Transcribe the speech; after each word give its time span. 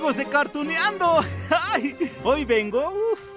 De 0.00 0.24
Cartuneando. 0.28 1.20
Hoy 2.24 2.44
vengo 2.46 2.92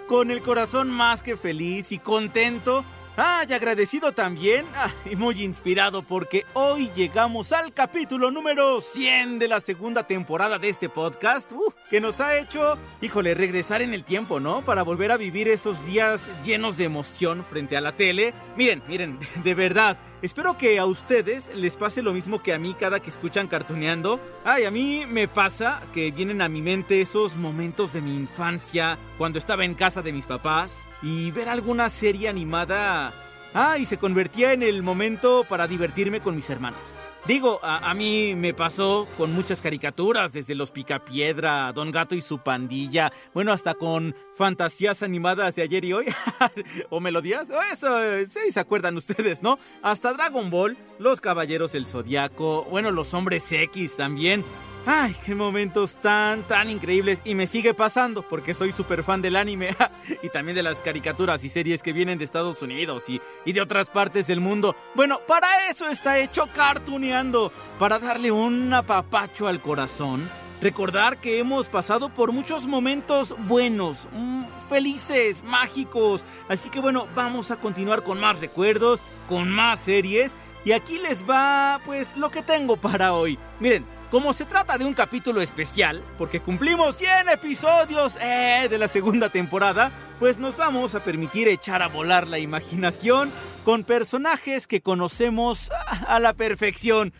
con 0.08 0.32
el 0.32 0.42
corazón 0.42 0.90
más 0.90 1.22
que 1.22 1.36
feliz 1.36 1.92
y 1.92 2.00
contento. 2.00 2.86
Ay, 3.18 3.52
agradecido 3.54 4.14
también 4.14 4.66
y 5.06 5.16
muy 5.16 5.44
inspirado 5.44 6.02
porque 6.02 6.46
hoy 6.54 6.90
llegamos 6.96 7.52
al 7.52 7.74
capítulo 7.74 8.32
número 8.32 8.82
100 8.82 9.38
de 9.38 9.48
la 9.50 9.60
segunda 9.60 10.08
temporada 10.08 10.58
de 10.58 10.70
este 10.70 10.90
podcast, 10.90 11.52
que 11.92 12.02
nos 12.02 12.20
ha 12.22 12.38
hecho, 12.38 12.80
híjole, 13.02 13.36
regresar 13.36 13.84
en 13.84 13.94
el 13.94 14.04
tiempo, 14.04 14.40
¿no? 14.40 14.64
Para 14.64 14.82
volver 14.82 15.12
a 15.12 15.18
vivir 15.18 15.48
esos 15.50 15.86
días 15.86 16.28
llenos 16.44 16.78
de 16.78 16.86
emoción 16.86 17.46
frente 17.48 17.78
a 17.78 17.82
la 17.82 17.96
tele. 17.96 18.34
Miren, 18.58 18.82
miren, 18.88 19.20
de 19.44 19.54
verdad, 19.54 19.98
Espero 20.24 20.58
que 20.58 20.80
a 20.80 20.86
ustedes 20.86 21.54
les 21.54 21.76
pase 21.76 22.02
lo 22.02 22.14
mismo 22.14 22.42
que 22.42 22.54
a 22.54 22.58
mí 22.58 22.74
cada 22.80 23.02
que 23.02 23.10
escuchan 23.10 23.50
cartuneando. 23.50 24.22
Ay, 24.46 24.64
a 24.64 24.72
mí 24.72 25.04
me 25.06 25.28
pasa 25.28 25.82
que 25.92 26.12
vienen 26.12 26.42
a 26.42 26.48
mi 26.48 26.62
mente 26.62 27.02
esos 27.02 27.36
momentos 27.36 27.92
de 27.92 28.02
mi 28.02 28.16
infancia, 28.16 28.98
cuando 29.18 29.38
estaba 29.38 29.66
en 29.66 29.76
casa 29.76 30.02
de 30.02 30.14
mis 30.14 30.26
papás, 30.26 30.86
y 31.02 31.32
ver 31.32 31.50
alguna 31.50 31.90
serie 31.90 32.30
animada... 32.30 33.14
Ah, 33.54 33.78
y 33.78 33.86
se 33.86 33.98
convertía 33.98 34.54
en 34.54 34.64
el 34.64 34.82
momento 34.82 35.46
para 35.48 35.68
divertirme 35.68 36.22
con 36.22 36.36
mis 36.36 36.50
hermanos. 36.50 37.00
Digo, 37.26 37.62
a, 37.64 37.94
mí 37.94 38.36
me 38.36 38.54
pasó 38.54 39.08
con 39.18 39.32
muchas 39.32 39.62
caricaturas, 39.62 40.34
desde 40.34 40.56
los 40.56 40.72
Picapiedra, 40.72 41.72
Don 41.72 41.90
Gato 41.90 42.16
y 42.16 42.22
su 42.22 42.40
pandilla, 42.40 43.14
bueno, 43.34 43.54
hasta 43.54 43.76
con 43.76 44.14
fantasías 44.36 45.04
animadas 45.04 45.56
de 45.56 45.62
ayer 45.62 45.86
y 45.86 45.94
hoy, 45.94 46.06
o 46.90 47.00
melodías, 47.00 47.50
eso, 47.72 47.88
se 48.28 48.60
acuerdan 48.60 48.98
ustedes, 48.98 49.42
¿no? 49.42 49.58
Hasta 49.82 50.12
Dragon 50.12 50.50
Ball, 50.50 50.78
los 51.00 51.22
Caballeros 51.22 51.72
del 51.72 51.88
Zodiaco, 51.88 52.66
bueno, 52.66 52.92
los 52.92 53.14
Hombres 53.14 53.50
X 53.50 53.96
también. 53.96 54.44
Ay, 54.86 55.16
qué 55.26 55.34
momentos 55.34 55.96
tan, 55.96 56.44
tan 56.44 56.70
increíbles. 56.70 57.22
Y 57.24 57.36
me 57.36 57.48
sigue 57.48 57.74
pasando 57.74 58.22
porque 58.22 58.54
soy 58.54 58.74
súper 58.74 59.04
fan 59.04 59.22
del 59.22 59.38
anime 59.38 59.76
y 60.24 60.30
también 60.30 60.56
de 60.56 60.64
las 60.64 60.82
caricaturas 60.82 61.44
y 61.46 61.50
series 61.50 61.82
que 61.82 61.94
vienen 61.94 62.18
de 62.18 62.26
Estados 62.26 62.62
Unidos 62.62 63.08
y, 63.08 63.22
y, 63.46 63.54
de 63.54 63.62
otras 63.62 63.88
partes 63.88 64.28
del 64.28 64.42
mundo. 64.42 64.76
Bueno, 64.94 65.20
para 65.26 65.70
eso 65.70 65.88
está 65.88 66.20
hecho 66.20 66.50
Cartuneando, 66.54 67.52
para 67.80 67.98
darle 67.98 68.32
un 68.32 68.74
apapacho 68.74 69.48
al 69.48 69.62
corazón. 69.62 70.30
Recordar 70.62 71.18
que 71.18 71.40
hemos 71.40 71.68
pasado 71.70 72.10
por 72.10 72.32
muchos 72.34 72.68
momentos 72.68 73.36
buenos, 73.48 74.08
mmm, 74.12 74.44
felices, 74.70 75.44
mágicos. 75.44 76.26
Así 76.50 76.70
que 76.70 76.82
bueno, 76.82 77.08
vamos 77.16 77.52
a 77.52 77.56
continuar 77.58 78.04
con 78.04 78.20
más 78.20 78.42
recuerdos, 78.42 79.02
con 79.30 79.50
más 79.50 79.80
series. 79.80 80.36
Y 80.66 80.72
aquí 80.72 81.00
les 81.00 81.30
va, 81.30 81.82
pues, 81.84 82.16
lo 82.16 82.32
que 82.32 82.42
tengo 82.42 82.78
para 82.78 83.12
hoy. 83.12 83.38
Miren, 83.60 83.86
como 84.14 84.32
se 84.32 84.46
trata 84.46 84.78
de 84.78 84.86
un 84.86 84.94
capítulo 84.94 85.42
especial, 85.42 86.04
porque 86.20 86.40
cumplimos 86.40 86.98
100 86.98 87.30
episodios 87.30 88.16
eh, 88.22 88.68
de 88.70 88.78
la 88.78 88.88
segunda 88.88 89.30
temporada, 89.30 89.92
pues 90.20 90.38
nos 90.38 90.56
vamos 90.56 90.94
a 90.94 91.04
permitir 91.04 91.48
echar 91.48 91.82
a 91.82 91.88
volar 91.88 92.28
la 92.28 92.38
imaginación 92.38 93.32
con 93.66 93.84
personajes 93.84 94.68
que 94.68 94.82
conocemos 94.82 95.72
a 96.08 96.20
la 96.20 96.36
perfección, 96.36 97.12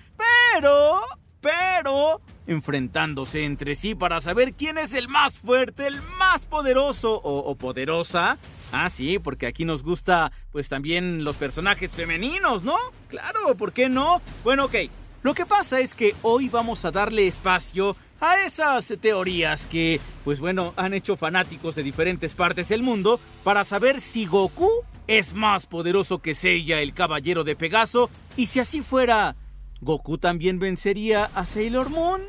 pero, 0.52 1.02
pero, 1.42 2.22
enfrentándose 2.46 3.44
entre 3.44 3.74
sí 3.74 3.96
para 3.96 4.22
saber 4.22 4.54
quién 4.54 4.78
es 4.78 4.94
el 4.94 5.08
más 5.08 5.40
fuerte, 5.40 5.88
el 5.88 6.00
más 6.20 6.46
poderoso 6.46 7.20
o, 7.24 7.56
poderosa. 7.56 8.38
Ah, 8.72 8.92
sí, 8.92 9.18
porque 9.18 9.48
aquí 9.48 9.66
nos 9.66 9.82
gusta 9.82 10.32
pues 10.52 10.70
también 10.70 11.24
los 11.24 11.38
personajes 11.38 11.92
femeninos, 11.92 12.62
¿no? 12.62 12.76
Claro, 13.08 13.58
¿por 13.58 13.74
qué 13.74 13.90
no? 13.90 14.22
Bueno, 14.44 14.66
ok. 14.66 14.76
Lo 15.24 15.34
que 15.34 15.46
pasa 15.46 15.80
es 15.80 15.96
que 15.96 16.16
hoy 16.22 16.50
vamos 16.50 16.84
a 16.84 16.92
darle 16.92 17.26
espacio 17.26 17.96
a 18.20 18.42
esas 18.42 18.94
teorías 19.00 19.66
que, 19.66 20.02
pues 20.26 20.42
bueno, 20.42 20.74
han 20.76 20.94
hecho 20.94 21.16
fanáticos 21.16 21.76
de 21.76 21.84
diferentes 21.84 22.36
partes 22.36 22.68
del 22.68 22.84
mundo 22.84 23.22
para 23.44 23.64
saber 23.64 24.02
si 24.02 24.26
Goku 24.26 24.70
es 25.08 25.34
más 25.34 25.66
poderoso 25.66 26.20
que 26.20 26.36
Seiya, 26.36 26.82
el 26.82 26.94
caballero 26.94 27.46
de 27.46 27.56
Pegaso, 27.56 28.10
y 28.36 28.48
si 28.48 28.60
así 28.60 28.82
fuera, 28.82 29.38
¿Goku 29.80 30.18
también 30.18 30.60
vencería 30.60 31.30
a 31.34 31.46
Sailor 31.46 31.90
Moon? 31.90 32.22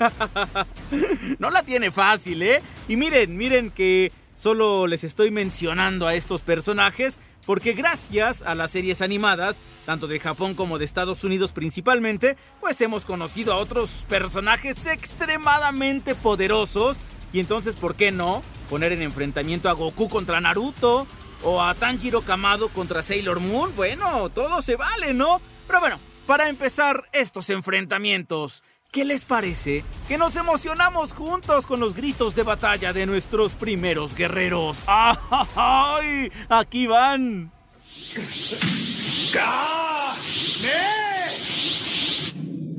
no 1.38 1.50
la 1.50 1.62
tiene 1.62 1.90
fácil, 1.90 2.42
¿eh? 2.42 2.62
Y 2.88 2.96
miren, 2.96 3.36
miren 3.36 3.70
que 3.70 4.10
solo 4.34 4.86
les 4.86 5.04
estoy 5.04 5.30
mencionando 5.30 6.06
a 6.06 6.14
estos 6.14 6.40
personajes 6.40 7.18
porque 7.46 7.72
gracias 7.72 8.42
a 8.42 8.54
las 8.54 8.70
series 8.70 9.02
animadas, 9.02 9.58
tanto 9.84 10.06
de 10.06 10.20
Japón 10.20 10.54
como 10.54 10.78
de 10.78 10.84
Estados 10.84 11.24
Unidos 11.24 11.52
principalmente, 11.52 12.36
pues 12.60 12.80
hemos 12.80 13.04
conocido 13.04 13.52
a 13.52 13.56
otros 13.56 14.04
personajes 14.08 14.86
extremadamente 14.86 16.14
poderosos. 16.14 16.98
Y 17.32 17.40
entonces, 17.40 17.76
¿por 17.76 17.94
qué 17.94 18.12
no 18.12 18.42
poner 18.70 18.92
en 18.92 19.02
enfrentamiento 19.02 19.68
a 19.68 19.72
Goku 19.72 20.08
contra 20.08 20.40
Naruto? 20.40 21.06
O 21.44 21.60
a 21.60 21.74
Tanjiro 21.74 22.22
Kamado 22.22 22.68
contra 22.68 23.02
Sailor 23.02 23.40
Moon. 23.40 23.74
Bueno, 23.74 24.28
todo 24.28 24.62
se 24.62 24.76
vale, 24.76 25.12
¿no? 25.12 25.40
Pero 25.66 25.80
bueno, 25.80 25.98
para 26.26 26.48
empezar 26.48 27.08
estos 27.12 27.50
enfrentamientos, 27.50 28.62
¿Qué 28.92 29.06
les 29.06 29.24
parece 29.24 29.86
que 30.06 30.18
nos 30.18 30.36
emocionamos 30.36 31.14
juntos 31.14 31.66
con 31.66 31.80
los 31.80 31.94
gritos 31.94 32.34
de 32.34 32.42
batalla 32.42 32.92
de 32.92 33.06
nuestros 33.06 33.54
primeros 33.54 34.14
guerreros? 34.14 34.76
¡Ay! 34.86 36.30
Aquí 36.50 36.86
van. 36.86 37.50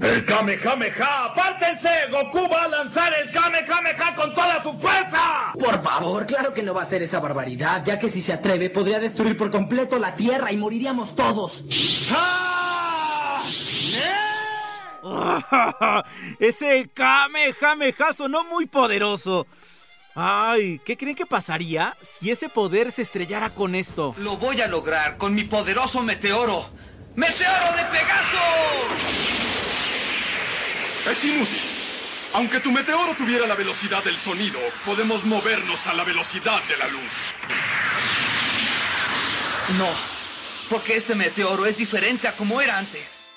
¡El 0.04 0.24
Kamehameha! 0.24 1.26
¡Apártense! 1.26 1.90
¡Goku 2.12 2.48
va 2.48 2.66
a 2.66 2.68
lanzar 2.68 3.12
el 3.20 3.32
Kamehameha 3.32 4.14
con 4.16 4.36
toda 4.36 4.62
su 4.62 4.72
fuerza! 4.74 5.54
Por 5.58 5.82
favor, 5.82 6.28
claro 6.28 6.54
que 6.54 6.62
no 6.62 6.76
va 6.76 6.82
a 6.82 6.84
hacer 6.84 7.02
esa 7.02 7.20
barbaridad, 7.20 7.84
ya 7.84 7.98
que 7.98 8.12
si 8.12 8.22
se 8.22 8.34
atreve 8.34 8.70
podría 8.70 9.00
destruir 9.00 9.36
por 9.36 9.50
completo 9.50 9.98
la 9.98 10.16
Tierra 10.16 10.52
y 10.52 10.58
moriríamos 10.58 11.16
todos. 11.16 11.64
¡Ah! 12.12 12.83
Ese 16.40 16.90
Kamehameha 16.94 18.14
sonó 18.14 18.44
muy 18.46 18.66
poderoso. 18.66 19.48
Ay, 20.16 20.80
¿qué 20.86 20.96
creen 20.96 21.16
que 21.16 21.26
pasaría 21.26 21.98
si 22.02 22.30
ese 22.30 22.48
poder 22.48 22.92
se 22.92 23.02
estrellara 23.02 23.50
con 23.50 23.74
esto? 23.74 24.14
Lo 24.20 24.38
voy 24.38 24.62
a 24.62 24.68
lograr 24.68 25.18
con 25.18 25.34
mi 25.34 25.44
poderoso 25.44 26.04
meteoro. 26.04 26.70
¡Meteoro 27.16 27.76
de 27.76 27.86
Pegaso! 27.86 28.38
Es 31.10 31.26
inútil. 31.26 31.62
Aunque 32.34 32.60
tu 32.60 32.72
meteoro 32.72 33.16
tuviera 33.16 33.46
la 33.46 33.56
velocidad 33.56 34.04
del 34.04 34.18
sonido, 34.18 34.60
podemos 34.86 35.24
movernos 35.26 35.88
a 35.88 35.94
la 35.94 36.04
velocidad 36.04 36.64
de 36.64 36.78
la 36.78 36.88
luz. 36.88 37.14
No, 39.78 39.90
porque 40.70 40.96
este 40.96 41.14
meteoro 41.16 41.66
es 41.66 41.78
diferente 41.78 42.28
a 42.28 42.36
como 42.36 42.62
era 42.62 42.78
antes. 42.78 43.18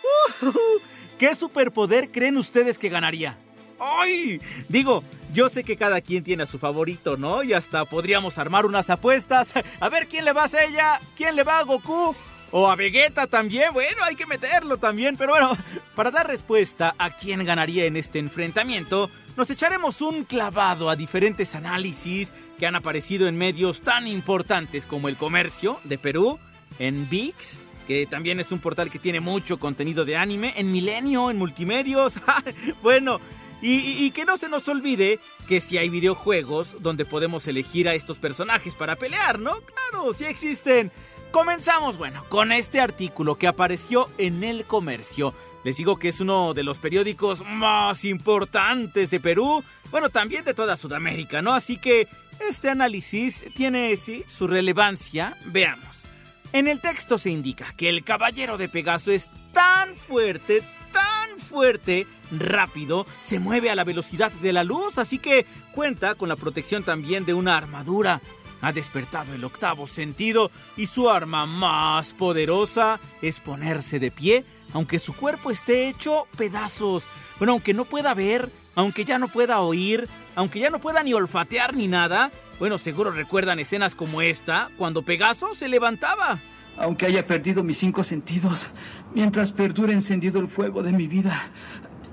Uh, 0.42 0.80
¿Qué 1.18 1.34
superpoder 1.34 2.10
creen 2.10 2.36
ustedes 2.36 2.76
que 2.76 2.90
ganaría? 2.90 3.38
¡Ay! 3.78 4.40
Digo, 4.68 5.02
yo 5.32 5.48
sé 5.48 5.64
que 5.64 5.76
cada 5.76 6.00
quien 6.00 6.22
tiene 6.24 6.42
a 6.42 6.46
su 6.46 6.58
favorito, 6.58 7.16
¿no? 7.16 7.42
Y 7.42 7.52
hasta 7.52 7.84
podríamos 7.84 8.38
armar 8.38 8.66
unas 8.66 8.90
apuestas. 8.90 9.54
A 9.80 9.88
ver 9.88 10.08
quién 10.08 10.24
le 10.24 10.32
va 10.32 10.44
a 10.44 10.64
ella, 10.64 11.00
quién 11.16 11.36
le 11.36 11.42
va 11.42 11.58
a 11.58 11.64
Goku. 11.64 12.14
O 12.52 12.68
a 12.68 12.76
Vegeta 12.76 13.26
también, 13.26 13.72
bueno, 13.72 14.04
hay 14.04 14.14
que 14.14 14.24
meterlo 14.24 14.76
también, 14.78 15.16
pero 15.16 15.32
bueno, 15.32 15.56
para 15.96 16.12
dar 16.12 16.28
respuesta 16.28 16.94
a 16.96 17.10
quién 17.10 17.44
ganaría 17.44 17.86
en 17.86 17.96
este 17.96 18.20
enfrentamiento, 18.20 19.10
nos 19.36 19.50
echaremos 19.50 20.00
un 20.00 20.22
clavado 20.22 20.88
a 20.88 20.94
diferentes 20.94 21.56
análisis 21.56 22.32
que 22.56 22.66
han 22.66 22.76
aparecido 22.76 23.26
en 23.26 23.36
medios 23.36 23.80
tan 23.80 24.06
importantes 24.06 24.86
como 24.86 25.08
El 25.08 25.16
Comercio 25.16 25.80
de 25.84 25.98
Perú, 25.98 26.38
en 26.78 27.10
VIX, 27.10 27.64
que 27.86 28.06
también 28.06 28.40
es 28.40 28.52
un 28.52 28.58
portal 28.58 28.90
que 28.90 28.98
tiene 28.98 29.20
mucho 29.20 29.58
contenido 29.58 30.04
de 30.04 30.16
anime, 30.16 30.52
en 30.56 30.72
Milenio, 30.72 31.30
en 31.30 31.38
Multimedios, 31.38 32.20
bueno, 32.82 33.20
y, 33.62 34.04
y, 34.04 34.10
que 34.10 34.26
no 34.26 34.36
se 34.36 34.50
nos 34.50 34.68
olvide 34.68 35.18
que 35.48 35.60
si 35.60 35.78
hay 35.78 35.88
videojuegos 35.88 36.76
donde 36.80 37.06
podemos 37.06 37.46
elegir 37.48 37.88
a 37.88 37.94
estos 37.94 38.18
personajes 38.18 38.74
para 38.74 38.96
pelear, 38.96 39.38
¿no? 39.38 39.60
Claro, 39.62 40.12
sí 40.12 40.24
existen. 40.24 40.92
Comenzamos, 41.30 41.98
bueno, 41.98 42.24
con 42.28 42.52
este 42.52 42.80
artículo 42.80 43.36
que 43.36 43.46
apareció 43.46 44.10
en 44.18 44.44
El 44.44 44.66
Comercio. 44.66 45.34
Les 45.64 45.76
digo 45.76 45.98
que 45.98 46.08
es 46.08 46.20
uno 46.20 46.54
de 46.54 46.64
los 46.64 46.78
periódicos 46.78 47.44
más 47.44 48.04
importantes 48.04 49.10
de 49.10 49.20
Perú, 49.20 49.64
bueno, 49.90 50.10
también 50.10 50.44
de 50.44 50.54
toda 50.54 50.76
Sudamérica, 50.76 51.42
¿no? 51.42 51.52
Así 51.52 51.76
que 51.76 52.08
este 52.40 52.70
análisis 52.70 53.44
tiene, 53.54 53.96
sí, 53.96 54.24
su 54.26 54.46
relevancia. 54.46 55.36
Veamos. 55.46 56.04
En 56.52 56.68
el 56.68 56.80
texto 56.80 57.18
se 57.18 57.30
indica 57.30 57.72
que 57.76 57.88
el 57.88 58.04
caballero 58.04 58.56
de 58.56 58.68
Pegaso 58.68 59.10
es 59.10 59.30
tan 59.52 59.94
fuerte, 59.94 60.62
tan 60.92 61.38
fuerte, 61.38 62.06
rápido, 62.30 63.06
se 63.20 63.38
mueve 63.38 63.70
a 63.70 63.74
la 63.74 63.84
velocidad 63.84 64.32
de 64.32 64.52
la 64.52 64.64
luz, 64.64 64.98
así 64.98 65.18
que 65.18 65.46
cuenta 65.72 66.14
con 66.14 66.28
la 66.28 66.36
protección 66.36 66.82
también 66.82 67.24
de 67.24 67.34
una 67.34 67.56
armadura. 67.56 68.22
Ha 68.62 68.72
despertado 68.72 69.34
el 69.34 69.44
octavo 69.44 69.86
sentido 69.86 70.50
y 70.76 70.86
su 70.86 71.10
arma 71.10 71.44
más 71.44 72.14
poderosa 72.14 72.98
es 73.20 73.40
ponerse 73.40 73.98
de 73.98 74.10
pie, 74.10 74.44
aunque 74.72 74.98
su 74.98 75.14
cuerpo 75.14 75.50
esté 75.50 75.88
hecho 75.88 76.26
pedazos. 76.36 77.02
Bueno, 77.38 77.52
aunque 77.52 77.74
no 77.74 77.84
pueda 77.84 78.14
ver, 78.14 78.50
aunque 78.74 79.04
ya 79.04 79.18
no 79.18 79.28
pueda 79.28 79.60
oír, 79.60 80.08
aunque 80.34 80.58
ya 80.58 80.70
no 80.70 80.80
pueda 80.80 81.02
ni 81.02 81.12
olfatear 81.12 81.74
ni 81.74 81.86
nada, 81.86 82.32
bueno, 82.58 82.78
seguro 82.78 83.10
recuerdan 83.10 83.58
escenas 83.58 83.94
como 83.94 84.22
esta, 84.22 84.70
cuando 84.76 85.02
Pegaso 85.02 85.54
se 85.54 85.68
levantaba. 85.68 86.38
Aunque 86.78 87.06
haya 87.06 87.26
perdido 87.26 87.62
mis 87.62 87.78
cinco 87.78 88.04
sentidos, 88.04 88.70
mientras 89.14 89.52
perdure 89.52 89.92
encendido 89.92 90.40
el 90.40 90.48
fuego 90.48 90.82
de 90.82 90.92
mi 90.92 91.06
vida, 91.06 91.48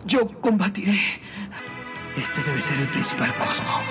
yo 0.06 0.28
combatiré. 0.42 1.00
Este 2.18 2.42
debe 2.44 2.62
ser 2.62 2.78
el 2.78 2.88
principal 2.90 3.34
cosmo, 3.36 3.82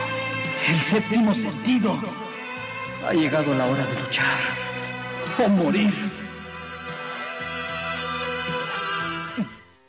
el 0.69 0.81
séptimo 0.81 1.35
sentido. 1.35 1.99
Ha 3.07 3.13
llegado 3.13 3.55
la 3.55 3.67
hora 3.67 3.85
de 3.85 4.01
luchar 4.01 4.39
o 5.45 5.49
morir. 5.49 6.12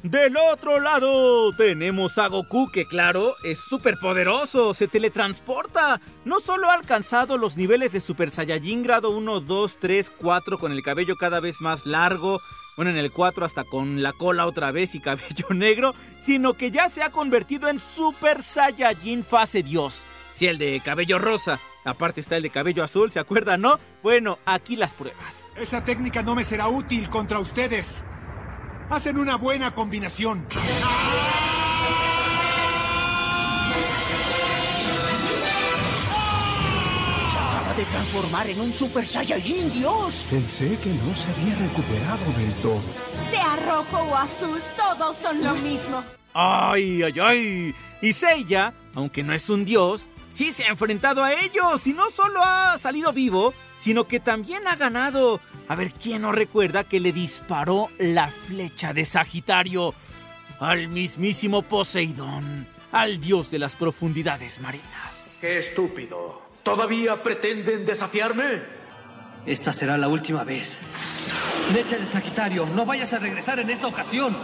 Del 0.03 0.35
otro 0.35 0.81
lado 0.81 1.55
tenemos 1.55 2.17
a 2.17 2.27
Goku 2.27 2.69
que 2.69 2.85
claro, 2.85 3.37
es 3.41 3.57
súper 3.57 3.97
poderoso, 3.97 4.73
se 4.73 4.89
teletransporta. 4.89 6.01
No 6.25 6.41
solo 6.41 6.69
ha 6.69 6.73
alcanzado 6.73 7.37
los 7.37 7.55
niveles 7.55 7.93
de 7.93 8.01
Super 8.01 8.29
Saiyajin 8.29 8.83
grado 8.83 9.11
1, 9.11 9.39
2, 9.39 9.77
3, 9.79 10.11
4 10.17 10.57
con 10.59 10.73
el 10.73 10.83
cabello 10.83 11.15
cada 11.15 11.39
vez 11.39 11.61
más 11.61 11.85
largo, 11.85 12.41
bueno 12.75 12.91
en 12.91 12.97
el 12.97 13.13
4 13.13 13.45
hasta 13.45 13.63
con 13.63 14.03
la 14.03 14.11
cola 14.11 14.45
otra 14.45 14.71
vez 14.71 14.93
y 14.93 14.99
cabello 15.01 15.47
negro, 15.51 15.95
sino 16.19 16.55
que 16.55 16.69
ya 16.69 16.89
se 16.89 17.01
ha 17.01 17.09
convertido 17.09 17.69
en 17.69 17.79
Super 17.79 18.43
Saiyajin 18.43 19.23
fase 19.23 19.63
Dios. 19.63 20.03
Si 20.33 20.47
el 20.47 20.57
de 20.57 20.81
cabello 20.83 21.17
rosa, 21.17 21.61
aparte 21.85 22.19
está 22.19 22.35
el 22.35 22.43
de 22.43 22.49
cabello 22.49 22.83
azul, 22.83 23.09
¿se 23.09 23.19
acuerdan, 23.19 23.61
no? 23.61 23.79
Bueno, 24.01 24.37
aquí 24.45 24.75
las 24.75 24.93
pruebas. 24.93 25.53
Esa 25.55 25.85
técnica 25.85 26.23
no 26.23 26.35
me 26.35 26.43
será 26.43 26.67
útil 26.67 27.09
contra 27.09 27.39
ustedes. 27.39 28.03
Hacen 28.93 29.17
una 29.17 29.37
buena 29.37 29.73
combinación. 29.73 30.45
Se 37.27 37.37
acaba 37.39 37.73
de 37.73 37.85
transformar 37.85 38.49
en 38.51 38.61
un 38.61 38.71
Super 38.71 39.03
Saiyajin 39.03 39.71
Dios. 39.71 40.27
Pensé 40.29 40.77
que 40.77 40.93
no 40.93 41.15
se 41.15 41.27
había 41.31 41.55
recuperado 41.55 42.31
del 42.37 42.53
todo. 42.61 42.83
Sea 43.31 43.55
rojo 43.65 43.97
o 43.97 44.15
azul, 44.15 44.61
todos 44.77 45.17
son 45.17 45.43
lo 45.43 45.55
mismo. 45.55 46.03
¡Ay, 46.35 47.01
ay, 47.01 47.19
ay! 47.19 47.75
Y 47.99 48.13
Seiya, 48.13 48.75
aunque 48.93 49.23
no 49.23 49.33
es 49.33 49.49
un 49.49 49.65
dios, 49.65 50.07
sí 50.29 50.53
se 50.53 50.65
ha 50.65 50.67
enfrentado 50.67 51.23
a 51.23 51.33
ellos 51.33 51.87
y 51.87 51.93
no 51.93 52.11
solo 52.11 52.43
ha 52.43 52.77
salido 52.77 53.11
vivo, 53.11 53.55
sino 53.75 54.07
que 54.07 54.19
también 54.19 54.67
ha 54.67 54.75
ganado. 54.75 55.39
A 55.67 55.75
ver, 55.75 55.93
¿quién 55.93 56.23
no 56.23 56.31
recuerda 56.31 56.83
que 56.83 56.99
le 56.99 57.13
disparó 57.13 57.89
la 57.97 58.27
flecha 58.27 58.93
de 58.93 59.05
Sagitario 59.05 59.93
al 60.59 60.89
mismísimo 60.89 61.61
Poseidón, 61.61 62.67
al 62.91 63.19
dios 63.19 63.49
de 63.49 63.59
las 63.59 63.75
profundidades 63.75 64.59
marinas? 64.59 65.37
¡Qué 65.39 65.59
estúpido! 65.59 66.41
¿Todavía 66.63 67.21
pretenden 67.21 67.85
desafiarme? 67.85 68.61
Esta 69.45 69.73
será 69.73 69.97
la 69.97 70.07
última 70.07 70.43
vez. 70.43 70.79
Flecha 71.71 71.97
de 71.97 72.05
Sagitario, 72.05 72.65
no 72.65 72.85
vayas 72.85 73.13
a 73.13 73.19
regresar 73.19 73.59
en 73.59 73.69
esta 73.69 73.87
ocasión. 73.87 74.37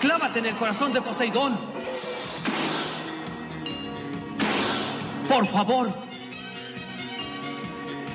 Clávate 0.00 0.38
en 0.40 0.46
el 0.46 0.56
corazón 0.56 0.92
de 0.92 1.02
Poseidón. 1.02 1.58
Por 5.28 5.46
favor. 5.48 5.94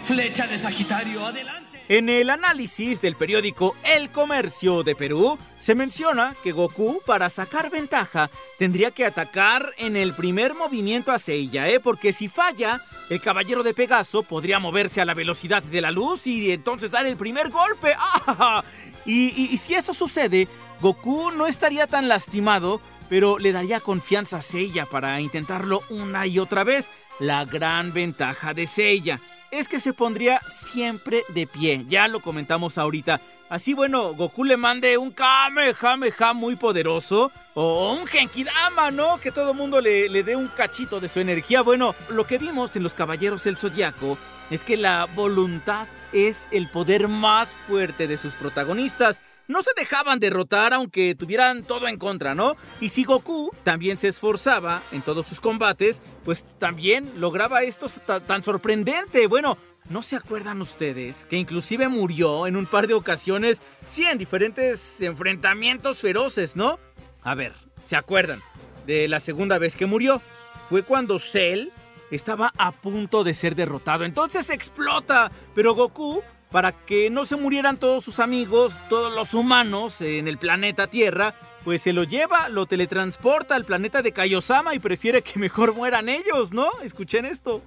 Flecha 0.05 0.47
de 0.47 0.59
Sagitario, 0.59 1.25
adelante. 1.25 1.62
En 1.89 2.07
el 2.07 2.29
análisis 2.29 3.01
del 3.01 3.17
periódico 3.17 3.75
El 3.83 4.09
Comercio 4.09 4.83
de 4.83 4.95
Perú, 4.95 5.37
se 5.59 5.75
menciona 5.75 6.33
que 6.41 6.53
Goku, 6.53 7.01
para 7.05 7.29
sacar 7.29 7.69
ventaja, 7.69 8.31
tendría 8.57 8.91
que 8.91 9.05
atacar 9.05 9.69
en 9.77 9.97
el 9.97 10.15
primer 10.15 10.55
movimiento 10.55 11.11
a 11.11 11.19
Seiya, 11.19 11.67
¿eh? 11.67 11.81
Porque 11.81 12.13
si 12.13 12.29
falla, 12.29 12.81
el 13.09 13.19
caballero 13.19 13.63
de 13.63 13.73
Pegaso 13.73 14.23
podría 14.23 14.59
moverse 14.59 15.01
a 15.01 15.05
la 15.05 15.13
velocidad 15.13 15.61
de 15.61 15.81
la 15.81 15.91
luz 15.91 16.25
y 16.25 16.53
entonces 16.53 16.91
dar 16.91 17.05
el 17.05 17.17
primer 17.17 17.49
golpe. 17.49 17.93
¡Ah! 17.97 18.63
Y, 19.05 19.57
si 19.57 19.73
eso 19.73 19.93
sucede, 19.93 20.47
Goku 20.79 21.31
no 21.31 21.47
estaría 21.47 21.87
tan 21.87 22.07
lastimado, 22.07 22.79
pero 23.09 23.37
le 23.37 23.51
daría 23.51 23.81
confianza 23.81 24.37
a 24.37 24.41
Seiya 24.41 24.85
para 24.85 25.19
intentarlo 25.19 25.83
una 25.89 26.25
y 26.27 26.39
otra 26.39 26.63
vez. 26.63 26.89
La 27.19 27.43
gran 27.43 27.91
ventaja 27.91 28.53
de 28.53 28.67
Seiya 28.67 29.19
es 29.53 29.67
que 29.67 29.79
se 29.79 29.93
pondría 29.93 30.41
siempre 30.47 31.23
de 31.29 31.45
pie, 31.45 31.85
ya 31.87 32.07
lo 32.07 32.21
comentamos 32.21 32.77
ahorita. 32.77 33.21
Así 33.49 33.75
bueno, 33.75 34.15
Goku 34.15 34.43
le 34.43 34.57
mande 34.57 34.97
un 34.97 35.11
Kamehameha 35.11 36.33
muy 36.33 36.55
poderoso 36.55 37.31
o 37.53 37.93
un 37.93 38.07
Genkidama, 38.07 38.89
¿no? 38.89 39.19
Que 39.19 39.31
todo 39.31 39.53
mundo 39.53 39.79
le, 39.79 40.09
le 40.09 40.23
dé 40.23 40.35
un 40.35 40.47
cachito 40.47 40.99
de 40.99 41.07
su 41.07 41.19
energía. 41.19 41.61
Bueno, 41.61 41.93
lo 42.09 42.25
que 42.25 42.39
vimos 42.39 42.75
en 42.75 42.81
los 42.81 42.95
Caballeros 42.95 43.43
del 43.43 43.57
Zodiaco 43.57 44.17
es 44.49 44.63
que 44.63 44.75
la 44.75 45.05
voluntad 45.13 45.87
es 46.13 46.47
el 46.51 46.67
poder 46.69 47.07
más 47.07 47.49
fuerte 47.49 48.07
de 48.07 48.17
sus 48.17 48.33
protagonistas 48.33 49.21
no 49.47 49.61
se 49.61 49.71
dejaban 49.75 50.19
derrotar 50.19 50.73
aunque 50.73 51.15
tuvieran 51.15 51.63
todo 51.63 51.87
en 51.87 51.97
contra, 51.97 52.35
¿no? 52.35 52.55
Y 52.79 52.89
si 52.89 53.03
Goku 53.03 53.51
también 53.63 53.97
se 53.97 54.07
esforzaba 54.07 54.81
en 54.91 55.01
todos 55.01 55.27
sus 55.27 55.39
combates, 55.39 56.01
pues 56.23 56.57
también 56.57 57.09
lograba 57.17 57.63
esto 57.63 57.87
tan 58.25 58.43
sorprendente. 58.43 59.27
Bueno, 59.27 59.57
¿no 59.89 60.01
se 60.01 60.15
acuerdan 60.15 60.61
ustedes 60.61 61.25
que 61.25 61.37
inclusive 61.37 61.87
murió 61.89 62.47
en 62.47 62.55
un 62.55 62.65
par 62.65 62.87
de 62.87 62.93
ocasiones, 62.93 63.61
sí, 63.89 64.05
en 64.05 64.17
diferentes 64.17 65.01
enfrentamientos 65.01 65.99
feroces, 65.99 66.55
¿no? 66.55 66.79
A 67.21 67.35
ver, 67.35 67.53
¿se 67.83 67.95
acuerdan 67.95 68.41
de 68.85 69.07
la 69.07 69.19
segunda 69.19 69.57
vez 69.57 69.75
que 69.75 69.85
murió? 69.85 70.21
Fue 70.69 70.83
cuando 70.83 71.19
Cell 71.19 71.69
estaba 72.11 72.53
a 72.57 72.71
punto 72.71 73.23
de 73.23 73.33
ser 73.33 73.55
derrotado. 73.55 74.05
Entonces 74.05 74.49
explota, 74.49 75.31
pero 75.53 75.73
Goku 75.73 76.21
para 76.53 76.71
que 76.71 77.09
no 77.09 77.25
se 77.25 77.35
murieran 77.35 77.77
todos 77.77 78.05
sus 78.05 78.19
amigos, 78.19 78.75
todos 78.87 79.11
los 79.11 79.33
humanos 79.33 80.01
en 80.01 80.27
el 80.27 80.37
planeta 80.37 80.85
Tierra, 80.85 81.33
pues 81.63 81.81
se 81.81 81.93
lo 81.93 82.03
lleva, 82.03 82.47
lo 82.47 82.67
teletransporta 82.67 83.55
al 83.55 83.65
planeta 83.65 84.03
de 84.03 84.11
Kaiosama 84.11 84.75
y 84.75 84.79
prefiere 84.79 85.23
que 85.23 85.39
mejor 85.39 85.73
mueran 85.73 86.09
ellos, 86.09 86.53
¿no? 86.53 86.67
Escuchen 86.83 87.25
esto. 87.25 87.63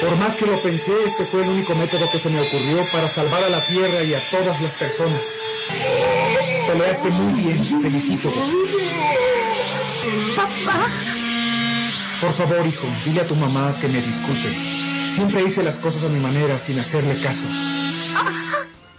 Por 0.00 0.16
más 0.16 0.34
que 0.34 0.44
lo 0.44 0.60
pensé, 0.60 0.92
este 1.06 1.24
fue 1.26 1.44
el 1.44 1.50
único 1.50 1.72
método 1.76 2.10
que 2.10 2.18
se 2.18 2.30
me 2.30 2.40
ocurrió 2.40 2.84
para 2.90 3.06
salvar 3.06 3.44
a 3.44 3.48
la 3.48 3.64
Tierra 3.68 4.02
y 4.02 4.12
a 4.12 4.28
todas 4.28 4.60
las 4.60 4.74
personas. 4.74 5.38
Peleaste 6.66 7.10
muy 7.10 7.40
bien, 7.40 7.80
felicito. 7.80 8.32
Papá. 10.34 10.88
Por 12.20 12.34
favor, 12.34 12.66
hijo, 12.66 12.88
dile 13.04 13.20
a 13.20 13.28
tu 13.28 13.36
mamá 13.36 13.78
que 13.80 13.86
me 13.86 14.02
disculpe. 14.02 15.08
Siempre 15.08 15.44
hice 15.44 15.62
las 15.62 15.76
cosas 15.76 16.02
a 16.02 16.08
mi 16.08 16.18
manera 16.18 16.58
sin 16.58 16.80
hacerle 16.80 17.22
caso. 17.22 17.46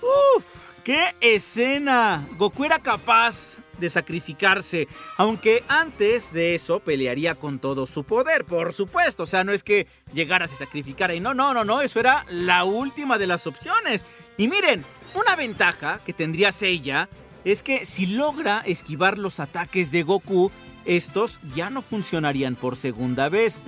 Uf, 0.01 0.45
¡Qué 0.83 1.15
escena! 1.21 2.27
Goku 2.37 2.65
era 2.65 2.79
capaz 2.79 3.57
de 3.77 3.89
sacrificarse, 3.89 4.87
aunque 5.17 5.63
antes 5.67 6.33
de 6.33 6.55
eso 6.55 6.79
pelearía 6.79 7.35
con 7.35 7.59
todo 7.59 7.85
su 7.85 8.03
poder, 8.03 8.45
por 8.45 8.73
supuesto. 8.73 9.23
O 9.23 9.27
sea, 9.27 9.43
no 9.43 9.51
es 9.51 9.63
que 9.63 9.87
llegara 10.13 10.45
a 10.45 10.47
sacrificar 10.47 11.13
y 11.13 11.19
no, 11.19 11.33
no, 11.33 11.53
no, 11.53 11.63
no, 11.63 11.81
eso 11.81 11.99
era 11.99 12.25
la 12.29 12.63
última 12.63 13.17
de 13.17 13.27
las 13.27 13.45
opciones. 13.45 14.05
Y 14.37 14.47
miren, 14.47 14.83
una 15.13 15.35
ventaja 15.35 16.01
que 16.03 16.13
tendría 16.13 16.51
Seiya 16.51 17.09
es 17.43 17.61
que 17.61 17.85
si 17.85 18.07
logra 18.07 18.61
esquivar 18.65 19.17
los 19.17 19.39
ataques 19.39 19.91
de 19.91 20.03
Goku, 20.03 20.51
estos 20.85 21.39
ya 21.55 21.69
no 21.69 21.81
funcionarían 21.81 22.55
por 22.55 22.75
segunda 22.75 23.29
vez. 23.29 23.59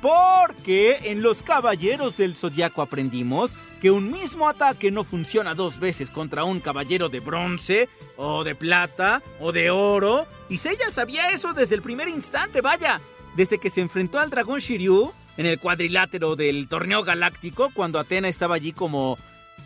Porque 0.00 0.98
en 1.04 1.22
los 1.22 1.42
Caballeros 1.42 2.16
del 2.16 2.36
Zodiaco 2.36 2.82
aprendimos 2.82 3.52
que 3.80 3.90
un 3.90 4.10
mismo 4.10 4.48
ataque 4.48 4.90
no 4.90 5.04
funciona 5.04 5.54
dos 5.54 5.78
veces 5.78 6.10
contra 6.10 6.44
un 6.44 6.60
caballero 6.60 7.08
de 7.08 7.20
bronce, 7.20 7.88
o 8.16 8.44
de 8.44 8.54
plata, 8.54 9.22
o 9.40 9.52
de 9.52 9.70
oro. 9.70 10.26
Y 10.48 10.58
Seiya 10.58 10.90
sabía 10.90 11.30
eso 11.30 11.52
desde 11.52 11.74
el 11.74 11.82
primer 11.82 12.08
instante, 12.08 12.60
vaya. 12.60 13.00
Desde 13.36 13.58
que 13.58 13.70
se 13.70 13.80
enfrentó 13.80 14.18
al 14.18 14.30
dragón 14.30 14.58
Shiryu 14.60 15.12
en 15.36 15.46
el 15.46 15.60
cuadrilátero 15.60 16.34
del 16.34 16.68
torneo 16.68 17.04
galáctico, 17.04 17.70
cuando 17.72 18.00
Atena 18.00 18.28
estaba 18.28 18.56
allí 18.56 18.72
como, 18.72 19.16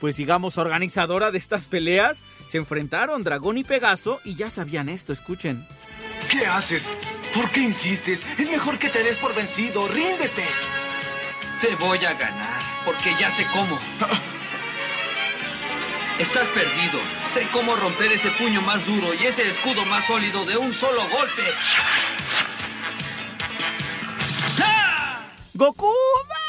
pues 0.01 0.17
digamos, 0.17 0.59
organizadora 0.59 1.31
de 1.31 1.39
estas 1.39 1.65
peleas, 1.65 2.23
se 2.47 2.59
enfrentaron 2.59 3.25
Dragón 3.25 3.57
y 3.57 3.65
Pegaso 3.65 4.21
y 4.25 4.35
ya 4.35 4.51
sabían 4.51 4.91
esto, 4.91 5.13
escuchen. 5.13 5.67
¿Qué 6.31 6.47
haces? 6.47 6.91
¿Por 7.35 7.51
qué 7.51 7.61
insistes? 7.61 8.27
Es 8.39 8.51
mejor 8.51 8.79
que 8.79 8.91
te 8.91 9.03
des 9.03 9.19
por 9.19 9.35
vencido. 9.35 9.89
¡Ríndete! 9.89 10.45
Te 11.63 11.75
voy 11.77 12.05
a 12.05 12.13
ganar, 12.15 12.61
porque 12.85 13.15
ya 13.19 13.31
sé 13.31 13.47
cómo. 13.53 13.79
Estás 16.19 16.49
perdido. 16.51 16.99
Sé 17.27 17.49
cómo 17.53 17.75
romper 17.75 18.13
ese 18.13 18.31
puño 18.33 18.61
más 18.63 18.87
duro 18.87 19.15
y 19.15 19.25
ese 19.25 19.49
escudo 19.49 19.85
más 19.87 20.05
sólido 20.07 20.45
de 20.45 20.57
un 20.57 20.73
solo 20.73 21.03
golpe. 21.09 21.43
Goku, 25.55 25.93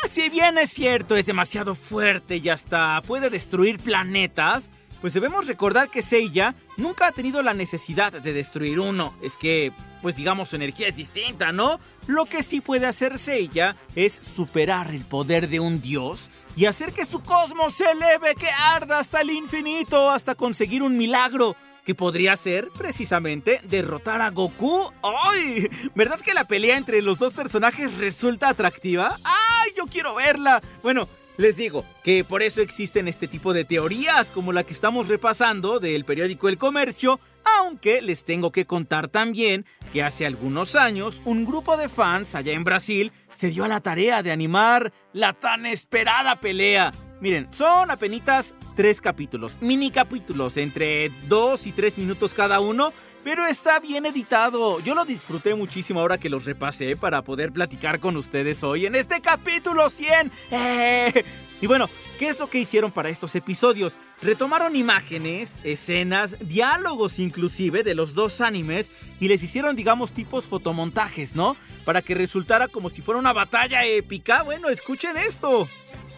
si 0.10 0.30
bien 0.30 0.58
es 0.58 0.72
cierto, 0.72 1.16
es 1.16 1.26
demasiado 1.26 1.76
fuerte 1.76 2.38
y 2.38 2.50
hasta 2.50 3.02
puede 3.02 3.30
destruir 3.30 3.80
planetas, 3.80 4.70
pues 5.04 5.14
debemos 5.14 5.48
recordar 5.48 5.90
que 5.90 6.02
Seiya 6.02 6.56
nunca 6.78 7.08
ha 7.08 7.12
tenido 7.12 7.44
la 7.44 7.54
necesidad 7.54 8.14
de 8.14 8.32
destruir 8.32 8.80
uno. 8.80 9.14
Es 9.22 9.36
que, 9.36 9.74
pues 10.02 10.16
digamos, 10.16 10.48
su 10.48 10.56
energía 10.56 10.88
es 10.88 10.96
distinta, 10.96 11.52
¿no? 11.52 11.78
Lo 12.08 12.24
que 12.24 12.42
sí 12.42 12.62
puede 12.62 12.86
hacer 12.86 13.20
Seiya 13.20 13.76
es 13.98 14.14
superar 14.14 14.92
el 14.92 15.04
poder 15.04 15.50
de 15.50 15.60
un 15.60 15.82
dios 15.82 16.30
y 16.56 16.68
hacer 16.68 16.94
que 16.94 17.04
su 17.04 17.22
cosmos 17.22 17.74
se 17.74 17.92
eleve, 17.92 18.34
que 18.36 18.48
arda 18.48 19.00
hasta 19.00 19.20
el 19.20 19.32
infinito, 19.32 20.10
hasta 20.10 20.36
conseguir 20.36 20.82
un 20.82 20.98
milagro 20.98 21.58
que 21.86 21.96
podría 21.96 22.38
ser 22.38 22.70
precisamente 22.70 23.60
derrotar 23.66 24.22
a 24.22 24.30
Goku. 24.30 24.90
¡Ay! 25.04 25.68
¿Verdad 25.96 26.22
que 26.22 26.34
la 26.34 26.46
pelea 26.46 26.78
entre 26.78 27.02
los 27.02 27.20
dos 27.20 27.34
personajes 27.34 27.98
resulta 27.98 28.48
atractiva? 28.48 29.18
¡Ay! 29.26 29.74
Yo 29.76 29.86
quiero 29.86 30.16
verla. 30.16 30.64
Bueno, 30.82 31.10
les 31.38 31.58
digo 31.58 31.86
que 32.04 32.24
por 32.24 32.44
eso 32.44 32.62
existen 32.62 33.08
este 33.08 33.28
tipo 33.28 33.54
de 33.54 33.66
teorías 33.66 34.32
como 34.32 34.54
la 34.54 34.64
que 34.64 34.74
estamos 34.74 35.08
repasando 35.08 35.80
del 35.80 36.06
periódico 36.06 36.50
El 36.50 36.58
Comercio, 36.58 37.20
aunque 37.60 38.02
les 38.02 38.24
tengo 38.24 38.52
que 38.52 38.66
contar 38.66 39.08
también 39.08 39.66
que 39.92 40.04
hace 40.04 40.26
algunos 40.26 40.76
años 40.76 41.22
un 41.26 41.46
grupo 41.46 41.78
de 41.78 41.90
fans 41.90 42.36
allá 42.36 42.54
en 42.54 42.64
Brasil 42.64 43.12
se 43.34 43.50
dio 43.50 43.64
a 43.64 43.68
la 43.68 43.82
tarea 43.82 44.24
de 44.24 44.32
animar 44.32 44.94
la 45.12 45.34
tan 45.34 45.66
esperada 45.66 46.40
pelea. 46.40 46.94
Miren, 47.20 47.48
son 47.54 47.90
apenas 47.90 48.54
tres 48.76 49.00
capítulos, 49.00 49.58
mini 49.62 49.92
capítulos, 49.92 50.58
entre 50.58 51.10
dos 51.30 51.66
y 51.68 51.72
tres 51.72 51.98
minutos 51.98 52.34
cada 52.34 52.60
uno, 52.60 52.92
pero 53.24 53.46
está 53.46 53.80
bien 53.80 54.06
editado. 54.06 54.80
Yo 54.82 54.96
lo 54.96 55.06
disfruté 55.06 55.56
muchísimo 55.56 56.00
ahora 56.00 56.18
que 56.18 56.30
los 56.30 56.46
repasé 56.46 56.96
para 56.96 57.22
poder 57.22 57.52
platicar 57.52 58.00
con 58.00 58.18
ustedes 58.18 58.64
hoy 58.64 58.86
en 58.86 58.96
este 58.96 59.22
capítulo 59.22 59.90
100. 59.90 60.32
¡Eh! 60.52 61.24
Y 61.62 61.68
bueno, 61.68 61.90
¿qué 62.20 62.28
es 62.28 62.40
lo 62.40 62.50
que 62.50 62.60
hicieron 62.60 62.92
para 62.92 63.08
estos 63.08 63.36
episodios? 63.36 63.98
Retomaron 64.22 64.76
imágenes, 64.76 65.60
escenas, 65.64 66.38
diálogos 66.42 67.20
inclusive 67.20 67.84
de 67.84 67.96
los 67.96 68.14
dos 68.14 68.42
animes 68.42 68.92
y 69.22 69.30
les 69.30 69.42
hicieron, 69.44 69.76
digamos, 69.76 70.12
tipos 70.12 70.46
fotomontajes, 70.48 71.36
¿no? 71.36 71.56
Para 71.86 72.02
que 72.02 72.16
resultara 72.16 72.68
como 72.68 72.90
si 72.90 73.02
fuera 73.02 73.20
una 73.20 73.32
batalla 73.32 73.86
épica. 73.86 74.44
Bueno, 74.44 74.68
escuchen 74.68 75.16
esto. 75.16 75.68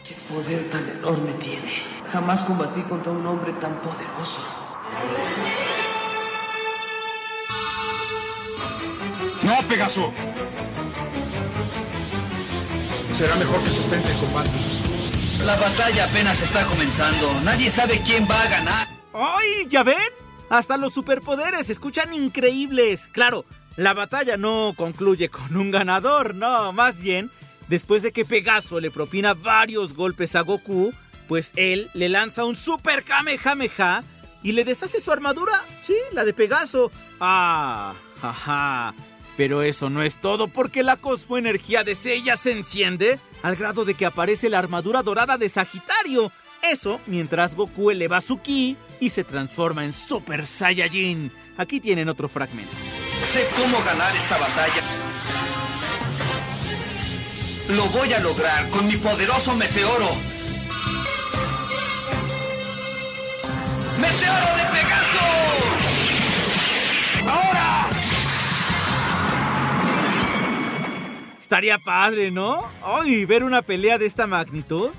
¿Qué 0.08 0.16
poder 0.34 0.68
tan 0.72 0.90
enorme 0.90 1.34
tiene? 1.34 1.72
Jamás 2.12 2.44
combatí 2.44 2.82
contra 2.82 3.12
un 3.12 3.26
hombre 3.26 3.54
tan 3.54 3.80
poderoso. 3.82 4.42
¡No, 9.46 9.68
Pegaso! 9.68 10.12
Será 13.14 13.36
mejor 13.36 13.64
que 13.64 13.70
suspende 13.70 14.12
el 14.12 14.18
combate. 14.18 14.50
La 15.44 15.56
batalla 15.56 16.06
apenas 16.06 16.42
está 16.42 16.66
comenzando. 16.66 17.40
Nadie 17.44 17.70
sabe 17.70 18.02
quién 18.04 18.28
va 18.30 18.42
a 18.42 18.48
ganar. 18.48 18.88
¡Ay! 19.14 19.68
¿Ya 19.70 19.84
ven? 19.84 19.96
Hasta 20.50 20.78
los 20.78 20.94
superpoderes 20.94 21.68
se 21.68 21.74
escuchan 21.74 22.14
increíbles. 22.16 23.08
Claro, 23.12 23.46
la 23.78 23.94
batalla 23.94 24.36
no 24.36 24.74
concluye 24.76 25.30
con 25.30 25.56
un 25.56 25.70
ganador, 25.70 26.34
no, 26.34 26.74
más 26.74 26.98
bien, 26.98 27.30
después 27.68 28.02
de 28.02 28.12
que 28.12 28.26
Pegaso 28.26 28.80
le 28.80 28.90
propina 28.90 29.34
varios 29.34 29.94
golpes 29.94 30.36
a 30.36 30.42
Goku, 30.42 30.94
pues 31.28 31.52
él 31.56 31.90
le 31.94 32.10
lanza 32.10 32.46
un 32.46 32.56
super 32.56 33.04
Kamehameha 33.04 34.04
y 34.44 34.54
le 34.54 34.64
deshace 34.64 35.00
su 35.00 35.12
armadura, 35.12 35.64
sí, 35.84 35.96
la 36.14 36.26
de 36.26 36.34
Pegaso. 36.34 36.92
Ah, 37.20 37.94
jaja. 38.22 38.94
Pero 39.38 39.62
eso 39.62 39.90
no 39.90 40.02
es 40.02 40.18
todo 40.18 40.48
porque 40.48 40.84
la 40.84 40.98
cosmoenergía 40.98 41.84
de 41.84 41.96
Seiya 41.96 42.38
se 42.38 42.52
enciende 42.52 43.20
al 43.44 43.56
grado 43.56 43.86
de 43.86 43.94
que 43.94 44.06
aparece 44.06 44.50
la 44.50 44.60
armadura 44.60 45.04
dorada 45.04 45.38
de 45.38 45.50
Sagitario. 45.50 46.32
Eso 46.62 47.00
mientras 47.06 47.56
Goku 47.56 47.92
eleva 47.92 48.22
su 48.22 48.42
ki 48.42 48.78
y 49.00 49.10
se 49.10 49.24
transforma 49.24 49.86
en 49.86 49.94
Super 49.94 50.48
Saiyajin. 50.48 51.32
Aquí 51.58 51.80
tienen 51.80 52.10
otro 52.10 52.28
fragmento. 52.30 52.76
Sé 53.24 53.48
cómo 53.56 53.84
ganar 53.84 54.16
esta 54.16 54.38
batalla. 54.38 54.84
Lo 57.70 57.88
voy 57.90 58.14
a 58.14 58.20
lograr 58.20 58.70
con 58.70 58.88
mi 58.88 58.96
poderoso 58.98 59.56
meteoro. 59.56 60.10
¡Meteoro 64.00 64.48
de 64.58 64.64
Pegaso! 64.72 65.85
Estaría 71.46 71.78
padre, 71.78 72.32
¿no? 72.32 72.68
Ay, 72.84 73.24
ver 73.26 73.44
una 73.44 73.62
pelea 73.62 74.00
de 74.00 74.08
esta 74.08 74.26
magnitud. 74.26 74.90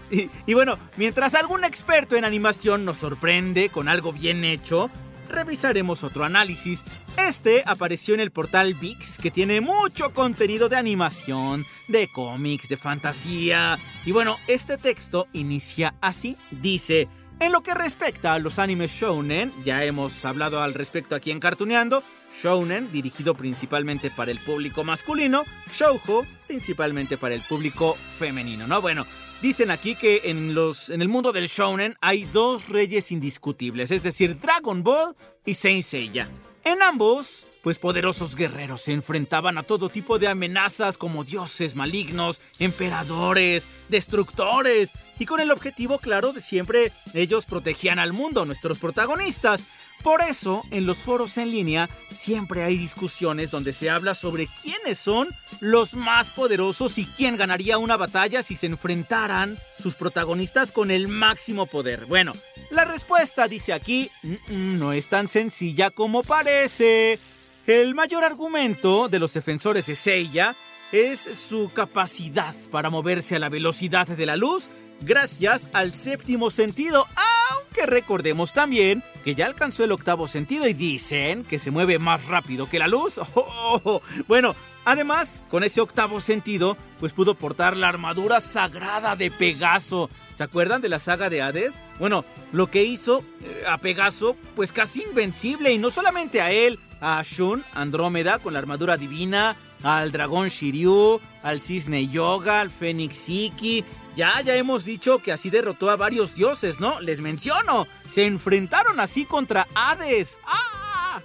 Y, 0.47 0.55
bueno, 0.55 0.79
mientras 0.97 1.35
algún 1.35 1.65
experto 1.65 2.15
en 2.15 2.25
animación 2.25 2.85
nos 2.85 2.99
sorprende 2.99 3.69
con 3.69 3.89
algo 3.89 4.13
bien 4.13 4.45
hecho, 4.45 4.89
revisaremos 5.29 6.05
otro 6.05 6.23
análisis. 6.23 6.85
Este 7.19 7.65
apareció 7.67 8.15
en 8.15 8.21
el 8.21 8.31
portal 8.31 8.75
VIX, 8.75 9.19
que 9.19 9.33
tiene 9.33 9.61
mucho 9.61 10.15
contenido 10.15 10.69
de 10.69 10.77
animación, 10.77 11.67
de 11.89 12.07
cómics, 12.07 12.69
de 12.69 12.77
fantasía. 12.77 13.77
Y 14.05 14.13
bueno, 14.13 14.37
este 14.47 14.79
texto 14.79 15.27
inicia 15.33 15.97
así. 16.01 16.37
Dice... 16.53 17.09
En 17.39 17.53
lo 17.53 17.63
que 17.63 17.75
respecta 17.75 18.33
a 18.33 18.39
los 18.39 18.59
animes 18.59 18.93
shounen, 18.93 19.53
ya 19.63 19.85
hemos 19.85 20.25
hablado 20.25 20.63
al 20.63 20.73
respecto 20.73 21.15
aquí 21.15 21.31
en 21.31 21.39
Cartuneando, 21.39 22.03
shounen 22.31 22.91
dirigido 22.93 23.35
principalmente 23.35 24.11
para 24.11 24.31
el 24.31 24.39
público 24.39 24.85
masculino, 24.85 25.45
shoujo 25.75 26.27
principalmente 26.47 27.17
para 27.17 27.35
el 27.35 27.43
público 27.43 27.97
femenino, 28.19 28.67
¿no? 28.67 28.81
Bueno, 28.81 29.05
dicen 29.43 29.71
aquí 29.71 29.95
que 29.95 30.23
en 30.25 30.55
los 30.55 30.91
en 30.91 31.03
el 31.03 31.09
mundo 31.09 31.33
del 31.33 31.49
shounen 31.49 31.97
hay 32.01 32.25
dos 32.25 32.69
reyes 32.69 33.13
indiscutibles, 33.13 33.91
es 33.91 34.03
decir, 34.03 34.39
Dragon 34.39 34.83
Ball 34.83 35.15
y 35.45 35.55
Saint 35.55 35.85
Seiya. 35.85 36.29
En 36.65 36.83
ambos 36.83 37.47
pues 37.67 37.81
poderosos 37.81 38.37
guerreros 38.37 38.83
se 38.83 38.93
enfrentaban 38.93 39.59
a 39.59 39.65
todo 39.65 39.89
tipo 39.89 40.21
de 40.21 40.29
amenazas 40.29 40.97
como 40.97 41.25
dioses 41.25 41.75
malignos, 41.75 42.41
emperadores, 42.61 43.67
destructores, 43.89 44.91
y 45.19 45.27
con 45.27 45.41
el 45.41 45.51
objetivo 45.51 45.99
claro 45.99 46.33
de 46.33 46.41
siempre 46.41 46.93
ellos 47.13 47.45
protegían 47.45 47.99
al 47.99 48.13
mundo, 48.13 48.45
nuestros 48.45 48.79
protagonistas. 48.79 49.65
Por 50.03 50.21
eso, 50.23 50.63
en 50.71 50.87
los 50.87 50.99
foros 50.99 51.37
en 51.37 51.51
línea 51.51 51.91
siempre 52.11 52.63
hay 52.63 52.77
discusiones 52.77 53.51
donde 53.51 53.73
se 53.73 53.91
habla 53.91 54.15
sobre 54.15 54.49
quiénes 54.63 54.99
son 54.99 55.29
los 55.61 55.95
más 55.95 56.31
poderosos 56.31 56.99
y 56.99 57.07
quién 57.07 57.37
ganaría 57.37 57.79
una 57.79 57.97
batalla 57.97 58.43
si 58.43 58.57
se 58.57 58.67
enfrentaran 58.67 59.59
sus 59.81 59.95
protagonistas 59.95 60.71
con 60.71 60.91
el 60.91 61.09
máximo 61.09 61.67
poder. 61.67 62.07
Bueno, 62.07 62.35
la 62.71 62.85
respuesta 62.85 63.49
dice 63.49 63.73
aquí, 63.73 64.11
no 64.49 64.93
es 64.93 65.09
tan 65.09 65.29
sencilla 65.29 65.91
como 65.91 66.23
parece. 66.23 67.19
El 67.67 67.95
mayor 67.97 68.23
argumento 68.23 69.09
de 69.09 69.19
los 69.19 69.33
defensores 69.33 69.87
de 69.87 69.97
Seiya 69.97 70.55
es 70.93 71.21
su 71.21 71.71
capacidad 71.73 72.55
para 72.71 72.91
moverse 72.91 73.35
a 73.35 73.41
la 73.41 73.49
velocidad 73.49 74.07
de 74.07 74.27
la 74.27 74.37
luz 74.37 74.69
gracias 75.01 75.69
al 75.73 75.93
séptimo 75.93 76.51
sentido, 76.51 77.07
aunque 77.17 77.67
que 77.77 77.87
recordemos 77.87 78.55
también 78.55 79.05
que 79.23 79.35
ya 79.35 79.45
alcanzó 79.45 79.85
el 79.85 79.93
octavo 79.93 80.27
sentido 80.29 80.67
y 80.67 80.73
dicen 80.73 81.45
que 81.45 81.59
se 81.59 81.71
mueve 81.71 81.99
más 81.99 82.25
rápido 82.25 82.69
que 82.69 82.79
la 82.79 82.89
luz. 82.89 83.21
Oh, 83.79 84.01
bueno, 84.27 84.55
además, 84.87 85.45
con 85.49 85.63
ese 85.63 85.83
octavo 85.83 86.21
sentido, 86.21 86.79
pues 86.99 87.13
pudo 87.13 87.35
portar 87.35 87.77
la 87.77 87.89
armadura 87.89 88.41
sagrada 88.41 89.17
de 89.17 89.31
Pegaso. 89.31 90.09
¿Se 90.35 90.45
acuerdan 90.45 90.81
de 90.81 90.89
la 90.89 90.99
saga 90.99 91.29
de 91.29 91.43
Hades? 91.43 91.75
Bueno, 91.99 92.25
lo 92.53 92.71
que 92.71 92.85
hizo 92.85 93.23
eh, 93.43 93.65
a 93.69 93.77
Pegaso, 93.77 94.37
pues 94.55 94.73
casi 94.73 95.03
invencible, 95.03 95.73
y 95.73 95.79
no 95.79 95.91
solamente 95.91 96.41
a 96.41 96.51
él, 96.51 96.79
a 97.01 97.23
Shun, 97.23 97.63
Andrómeda, 97.75 98.39
con 98.39 98.55
la 98.55 98.61
armadura 98.61 98.97
divina, 98.97 99.57
al 99.83 100.13
dragón 100.13 100.49
Shiryu, 100.49 101.21
al 101.43 101.61
cisne 101.61 102.09
Yoga, 102.09 102.61
al 102.61 102.71
fénix 102.71 103.29
Iki. 103.29 103.85
Ya, 104.17 104.41
ya 104.41 104.55
hemos 104.57 104.87
dicho 104.87 105.19
que 105.19 105.31
así 105.31 105.51
derrotó 105.51 105.91
a 105.91 105.97
varios 105.97 106.35
dioses, 106.35 106.81
¿no? 106.81 106.99
Les 107.01 107.21
menciono, 107.21 107.87
se 108.09 108.25
enfrentaron 108.25 108.99
así 108.99 109.27
contra 109.27 109.69
Hades. 109.75 110.41
¡Ah! 110.47 111.21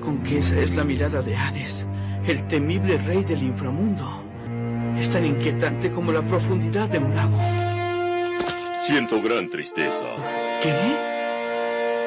Con 0.00 0.22
que 0.22 0.38
esa 0.38 0.60
es 0.60 0.76
la 0.76 0.84
mirada 0.84 1.20
de 1.20 1.36
Hades, 1.36 1.84
el 2.26 2.46
temible 2.46 2.96
rey 2.98 3.24
del 3.24 3.42
inframundo. 3.42 4.22
Es 4.96 5.10
tan 5.10 5.24
inquietante 5.24 5.90
como 5.90 6.12
la 6.12 6.22
profundidad 6.22 6.88
de 6.88 6.98
un 6.98 7.14
lago. 7.16 7.38
Siento 8.86 9.20
gran 9.20 9.50
tristeza. 9.50 10.06
¿Qué? 10.62 11.08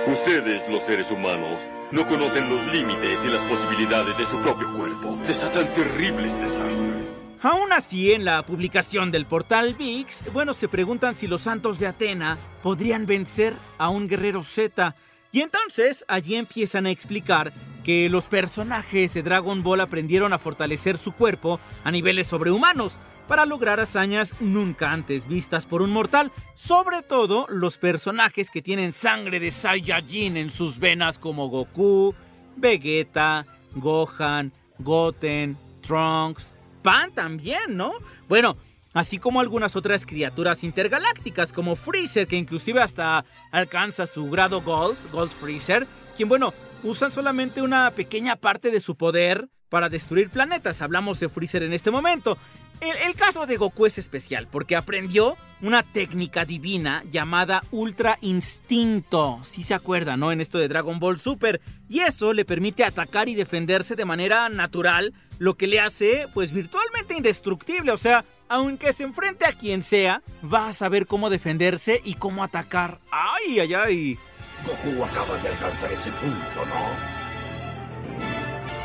Ustedes, 0.07 0.67
los 0.69 0.83
seres 0.83 1.11
humanos, 1.11 1.67
no 1.91 2.07
conocen 2.07 2.49
los 2.49 2.65
límites 2.73 3.19
y 3.25 3.27
las 3.27 3.43
posibilidades 3.43 4.17
de 4.17 4.25
su 4.25 4.39
propio 4.39 4.71
cuerpo. 4.71 5.19
Desatan 5.27 5.73
terribles 5.73 6.33
desastres. 6.39 7.21
Aún 7.43 7.73
así, 7.73 8.11
en 8.11 8.23
la 8.23 8.45
publicación 8.45 9.09
del 9.09 9.25
portal 9.25 9.73
VIX, 9.73 10.31
bueno, 10.31 10.53
se 10.53 10.67
preguntan 10.67 11.15
si 11.15 11.25
los 11.25 11.41
santos 11.41 11.79
de 11.79 11.87
Atena 11.87 12.37
podrían 12.61 13.07
vencer 13.07 13.55
a 13.79 13.89
un 13.89 14.07
guerrero 14.07 14.43
Z. 14.43 14.95
Y 15.31 15.41
entonces 15.41 16.05
allí 16.07 16.35
empiezan 16.35 16.85
a 16.85 16.91
explicar 16.91 17.51
que 17.83 18.09
los 18.09 18.25
personajes 18.25 19.15
de 19.15 19.23
Dragon 19.23 19.63
Ball 19.63 19.81
aprendieron 19.81 20.33
a 20.33 20.37
fortalecer 20.37 20.97
su 20.97 21.13
cuerpo 21.13 21.59
a 21.83 21.89
niveles 21.89 22.27
sobrehumanos 22.27 22.93
para 23.27 23.47
lograr 23.47 23.79
hazañas 23.79 24.35
nunca 24.39 24.91
antes 24.91 25.27
vistas 25.27 25.65
por 25.65 25.81
un 25.81 25.89
mortal, 25.89 26.31
sobre 26.53 27.01
todo 27.01 27.47
los 27.49 27.79
personajes 27.79 28.51
que 28.51 28.61
tienen 28.61 28.93
sangre 28.93 29.39
de 29.39 29.49
Saiyajin 29.49 30.37
en 30.37 30.51
sus 30.51 30.77
venas 30.77 31.17
como 31.17 31.49
Goku, 31.49 32.13
Vegeta, 32.55 33.47
Gohan, 33.73 34.53
Goten, 34.77 35.57
Trunks, 35.81 36.53
Pan 36.81 37.11
también, 37.11 37.77
¿no? 37.77 37.93
Bueno, 38.27 38.55
así 38.93 39.17
como 39.17 39.39
algunas 39.39 39.75
otras 39.75 40.05
criaturas 40.05 40.63
intergalácticas 40.63 41.53
como 41.53 41.75
Freezer, 41.75 42.27
que 42.27 42.37
inclusive 42.37 42.81
hasta 42.81 43.25
alcanza 43.51 44.07
su 44.07 44.29
grado 44.29 44.61
Gold, 44.61 45.11
Gold 45.11 45.31
Freezer, 45.31 45.87
quien 46.15 46.29
bueno, 46.29 46.53
usan 46.83 47.11
solamente 47.11 47.61
una 47.61 47.91
pequeña 47.91 48.35
parte 48.35 48.71
de 48.71 48.79
su 48.79 48.95
poder 48.95 49.49
para 49.69 49.89
destruir 49.89 50.29
planetas. 50.29 50.81
Hablamos 50.81 51.19
de 51.19 51.29
Freezer 51.29 51.63
en 51.63 51.73
este 51.73 51.91
momento. 51.91 52.37
El, 52.81 53.15
caso 53.15 53.45
de 53.45 53.57
Goku 53.57 53.85
es 53.85 53.99
especial 53.99 54.47
porque 54.49 54.75
aprendió 54.75 55.37
una 55.61 55.83
técnica 55.83 56.45
divina 56.45 57.03
llamada 57.11 57.63
Ultra 57.69 58.17
Instinto. 58.21 59.39
Si 59.43 59.61
se 59.61 59.75
acuerdan, 59.75 60.19
¿no? 60.19 60.31
En 60.31 60.41
esto 60.41 60.57
de 60.57 60.67
Dragon 60.67 60.97
Ball 60.97 61.19
Super. 61.19 61.61
Y 61.87 61.99
eso 61.99 62.33
le 62.33 62.43
permite 62.43 62.83
atacar 62.83 63.29
y 63.29 63.35
defenderse 63.35 63.95
de 63.95 64.05
manera 64.05 64.49
natural, 64.49 65.13
lo 65.41 65.57
que 65.57 65.65
le 65.65 65.79
hace, 65.79 66.27
pues, 66.35 66.51
virtualmente 66.51 67.15
indestructible. 67.15 67.91
O 67.91 67.97
sea, 67.97 68.23
aunque 68.47 68.93
se 68.93 69.01
enfrente 69.01 69.47
a 69.47 69.53
quien 69.53 69.81
sea, 69.81 70.21
va 70.45 70.67
a 70.67 70.71
saber 70.71 71.07
cómo 71.07 71.31
defenderse 71.31 71.99
y 72.03 72.13
cómo 72.13 72.43
atacar. 72.43 72.99
¡Ay, 73.09 73.59
ay, 73.59 73.73
ay! 73.73 74.19
Goku 74.63 75.03
acaba 75.03 75.35
de 75.37 75.49
alcanzar 75.49 75.91
ese 75.91 76.11
punto, 76.11 76.65
¿no? 76.67 76.85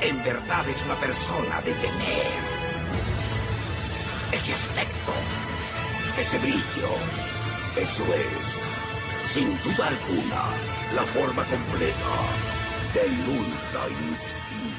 En 0.00 0.24
verdad 0.24 0.66
es 0.66 0.80
una 0.80 0.94
persona 0.94 1.60
de 1.60 1.74
temer 1.74 2.26
ese 4.32 4.54
aspecto, 4.54 5.12
ese 6.18 6.38
brillo. 6.38 6.90
Eso 7.78 8.02
es, 8.14 9.30
sin 9.30 9.50
duda 9.62 9.88
alguna, 9.88 10.42
la 10.94 11.02
forma 11.02 11.44
completa 11.44 12.14
del 12.94 13.12
Ultra 13.28 13.88
Instinto. 14.08 14.75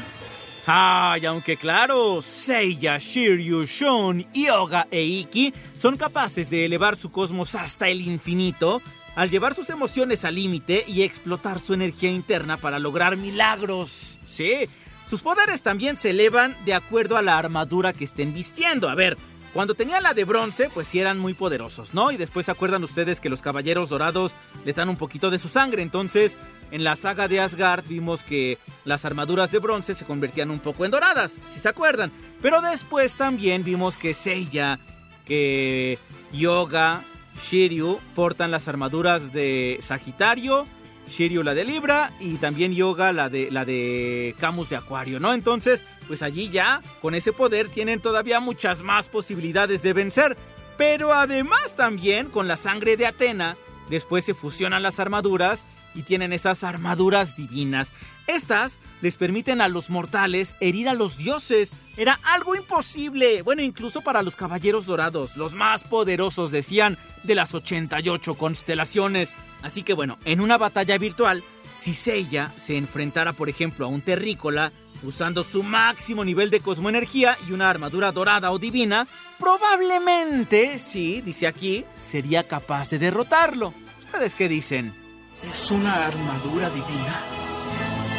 Ay, 0.69 1.25
aunque 1.25 1.55
claro, 1.55 2.21
Seiya, 2.21 2.97
Shiryu, 2.97 3.63
Shun, 3.63 4.27
Yoga 4.33 4.85
e 4.91 5.01
Iki 5.01 5.53
son 5.73 5.95
capaces 5.95 6.49
de 6.49 6.65
elevar 6.65 6.97
su 6.97 7.09
cosmos 7.09 7.55
hasta 7.55 7.87
el 7.87 8.01
infinito 8.01 8.81
al 9.15 9.29
llevar 9.29 9.55
sus 9.55 9.69
emociones 9.69 10.25
al 10.25 10.35
límite 10.35 10.83
y 10.85 11.03
explotar 11.03 11.59
su 11.59 11.73
energía 11.73 12.11
interna 12.11 12.57
para 12.57 12.79
lograr 12.79 13.15
milagros. 13.15 14.19
Sí, 14.25 14.67
sus 15.09 15.21
poderes 15.21 15.61
también 15.63 15.95
se 15.95 16.09
elevan 16.09 16.53
de 16.65 16.73
acuerdo 16.73 17.15
a 17.15 17.21
la 17.21 17.37
armadura 17.37 17.93
que 17.93 18.03
estén 18.03 18.33
vistiendo. 18.33 18.89
A 18.89 18.95
ver, 18.95 19.17
cuando 19.53 19.73
tenía 19.73 20.01
la 20.01 20.13
de 20.13 20.25
bronce, 20.25 20.69
pues 20.69 20.89
sí 20.89 20.99
eran 20.99 21.17
muy 21.17 21.33
poderosos, 21.33 21.93
¿no? 21.93 22.11
Y 22.11 22.17
después 22.17 22.45
se 22.45 22.51
acuerdan 22.51 22.83
ustedes 22.83 23.21
que 23.21 23.29
los 23.29 23.41
caballeros 23.41 23.87
dorados 23.87 24.35
les 24.65 24.75
dan 24.75 24.89
un 24.89 24.97
poquito 24.97 25.31
de 25.31 25.39
su 25.39 25.47
sangre. 25.47 25.81
Entonces, 25.81 26.37
en 26.71 26.83
la 26.83 26.95
saga 26.95 27.27
de 27.27 27.39
Asgard 27.39 27.85
vimos 27.87 28.23
que 28.23 28.57
las 28.85 29.05
armaduras 29.05 29.51
de 29.51 29.59
bronce 29.59 29.95
se 29.95 30.05
convertían 30.05 30.51
un 30.51 30.59
poco 30.59 30.85
en 30.85 30.91
doradas, 30.91 31.35
si 31.47 31.59
se 31.59 31.69
acuerdan. 31.69 32.11
Pero 32.41 32.61
después 32.61 33.15
también 33.15 33.63
vimos 33.63 33.97
que 33.97 34.13
Seiya, 34.13 34.79
que 35.25 35.99
Yoga, 36.31 37.01
Shiryu 37.41 37.99
portan 38.15 38.51
las 38.51 38.67
armaduras 38.67 39.31
de 39.33 39.77
Sagitario 39.81 40.67
Shiryu 41.07 41.43
la 41.43 41.53
de 41.53 41.63
Libra 41.63 42.13
y 42.19 42.35
también 42.35 42.73
Yoga 42.73 43.13
la 43.13 43.29
de, 43.29 43.49
la 43.51 43.65
de 43.65 44.35
Camus 44.39 44.69
de 44.69 44.75
Acuario, 44.75 45.19
¿no? 45.19 45.33
Entonces, 45.33 45.83
pues 46.07 46.21
allí 46.21 46.49
ya, 46.49 46.81
con 47.01 47.15
ese 47.15 47.33
poder, 47.33 47.69
tienen 47.69 48.01
todavía 48.01 48.39
muchas 48.39 48.81
más 48.83 49.09
posibilidades 49.09 49.81
de 49.81 49.93
vencer. 49.93 50.37
Pero 50.77 51.13
además 51.13 51.75
también, 51.75 52.27
con 52.29 52.47
la 52.47 52.55
sangre 52.55 52.97
de 52.97 53.07
Atena, 53.07 53.57
después 53.89 54.25
se 54.25 54.33
fusionan 54.33 54.83
las 54.83 54.99
armaduras 54.99 55.65
y 55.97 56.03
tienen 56.03 56.31
esas 56.31 56.63
armaduras 56.63 57.35
divinas. 57.35 57.91
Estas 58.27 58.79
les 59.01 59.17
permiten 59.17 59.61
a 59.61 59.67
los 59.67 59.89
mortales 59.89 60.55
herir 60.59 60.87
a 60.87 60.93
los 60.93 61.17
dioses. 61.17 61.71
Era 61.97 62.19
algo 62.35 62.55
imposible. 62.55 63.41
Bueno, 63.41 63.63
incluso 63.63 64.01
para 64.01 64.21
los 64.21 64.35
caballeros 64.35 64.85
dorados, 64.85 65.35
los 65.37 65.53
más 65.53 65.83
poderosos 65.83 66.51
decían 66.51 66.97
de 67.23 67.35
las 67.35 67.55
88 67.55 68.35
constelaciones. 68.35 69.33
Así 69.63 69.81
que 69.81 69.93
bueno, 69.93 70.19
en 70.23 70.39
una 70.39 70.57
batalla 70.57 70.97
virtual, 70.97 71.43
si 71.79 71.93
Seiya 71.93 72.53
se 72.57 72.77
enfrentara 72.77 73.33
por 73.33 73.49
ejemplo 73.49 73.85
a 73.85 73.89
un 73.89 74.01
terrícola, 74.01 74.71
usando 75.03 75.43
su 75.43 75.63
máximo 75.63 76.23
nivel 76.23 76.49
de 76.49 76.59
cosmoenergía 76.59 77.37
y 77.47 77.53
una 77.53 77.69
armadura 77.69 78.11
dorada 78.11 78.51
o 78.51 78.59
divina, 78.59 79.07
probablemente, 79.39 80.79
sí, 80.79 81.21
dice 81.21 81.47
aquí, 81.47 81.85
sería 81.95 82.47
capaz 82.47 82.89
de 82.89 82.99
derrotarlo. 82.99 83.73
¿Ustedes 83.99 84.35
qué 84.35 84.47
dicen? 84.47 85.06
¿Es 85.43 85.71
una 85.71 86.07
armadura 86.07 86.69
divina? 86.69 87.23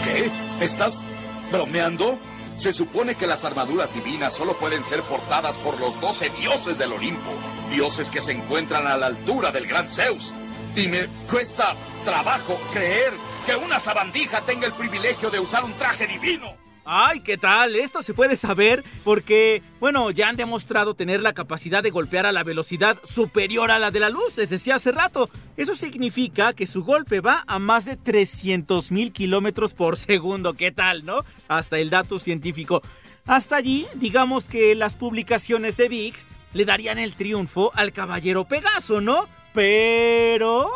¿Qué? 0.04 0.30
¿Estás 0.60 1.04
bromeando? 1.50 2.18
Se 2.56 2.72
supone 2.72 3.14
que 3.14 3.26
las 3.26 3.44
armaduras 3.44 3.92
divinas 3.94 4.34
solo 4.34 4.58
pueden 4.58 4.84
ser 4.84 5.02
portadas 5.02 5.56
por 5.58 5.78
los 5.78 6.00
doce 6.00 6.30
dioses 6.30 6.78
del 6.78 6.92
Olimpo, 6.92 7.30
dioses 7.70 8.10
que 8.10 8.20
se 8.20 8.32
encuentran 8.32 8.86
a 8.86 8.96
la 8.96 9.06
altura 9.06 9.52
del 9.52 9.66
gran 9.66 9.90
Zeus. 9.90 10.34
Y 10.74 10.88
me 10.88 11.08
cuesta 11.28 11.76
trabajo 12.04 12.60
creer 12.72 13.14
que 13.46 13.56
una 13.56 13.78
sabandija 13.78 14.42
tenga 14.42 14.66
el 14.66 14.72
privilegio 14.72 15.30
de 15.30 15.40
usar 15.40 15.64
un 15.64 15.74
traje 15.74 16.06
divino. 16.06 16.57
Ay, 16.90 17.20
¿qué 17.20 17.36
tal? 17.36 17.76
Esto 17.76 18.02
se 18.02 18.14
puede 18.14 18.34
saber 18.34 18.82
porque, 19.04 19.62
bueno, 19.78 20.10
ya 20.10 20.30
han 20.30 20.36
demostrado 20.36 20.94
tener 20.94 21.20
la 21.20 21.34
capacidad 21.34 21.82
de 21.82 21.90
golpear 21.90 22.24
a 22.24 22.32
la 22.32 22.44
velocidad 22.44 22.98
superior 23.04 23.70
a 23.70 23.78
la 23.78 23.90
de 23.90 24.00
la 24.00 24.08
luz, 24.08 24.38
les 24.38 24.48
decía 24.48 24.76
hace 24.76 24.90
rato. 24.90 25.28
Eso 25.58 25.76
significa 25.76 26.54
que 26.54 26.66
su 26.66 26.84
golpe 26.84 27.20
va 27.20 27.44
a 27.46 27.58
más 27.58 27.84
de 27.84 27.96
300 27.96 28.90
mil 28.90 29.12
kilómetros 29.12 29.74
por 29.74 29.98
segundo. 29.98 30.54
¿Qué 30.54 30.72
tal, 30.72 31.04
no? 31.04 31.26
Hasta 31.46 31.78
el 31.78 31.90
dato 31.90 32.18
científico. 32.18 32.80
Hasta 33.26 33.56
allí, 33.56 33.86
digamos 33.96 34.48
que 34.48 34.74
las 34.74 34.94
publicaciones 34.94 35.76
de 35.76 35.90
VIX 35.90 36.26
le 36.54 36.64
darían 36.64 36.98
el 36.98 37.16
triunfo 37.16 37.70
al 37.74 37.92
caballero 37.92 38.48
Pegaso, 38.48 39.02
¿no? 39.02 39.28
Pero... 39.52 40.70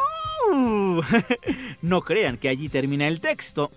no 1.81 2.03
crean 2.03 2.37
que 2.37 2.51
allí 2.51 2.69
termina 2.69 3.09
el 3.09 3.23
texto. 3.23 3.71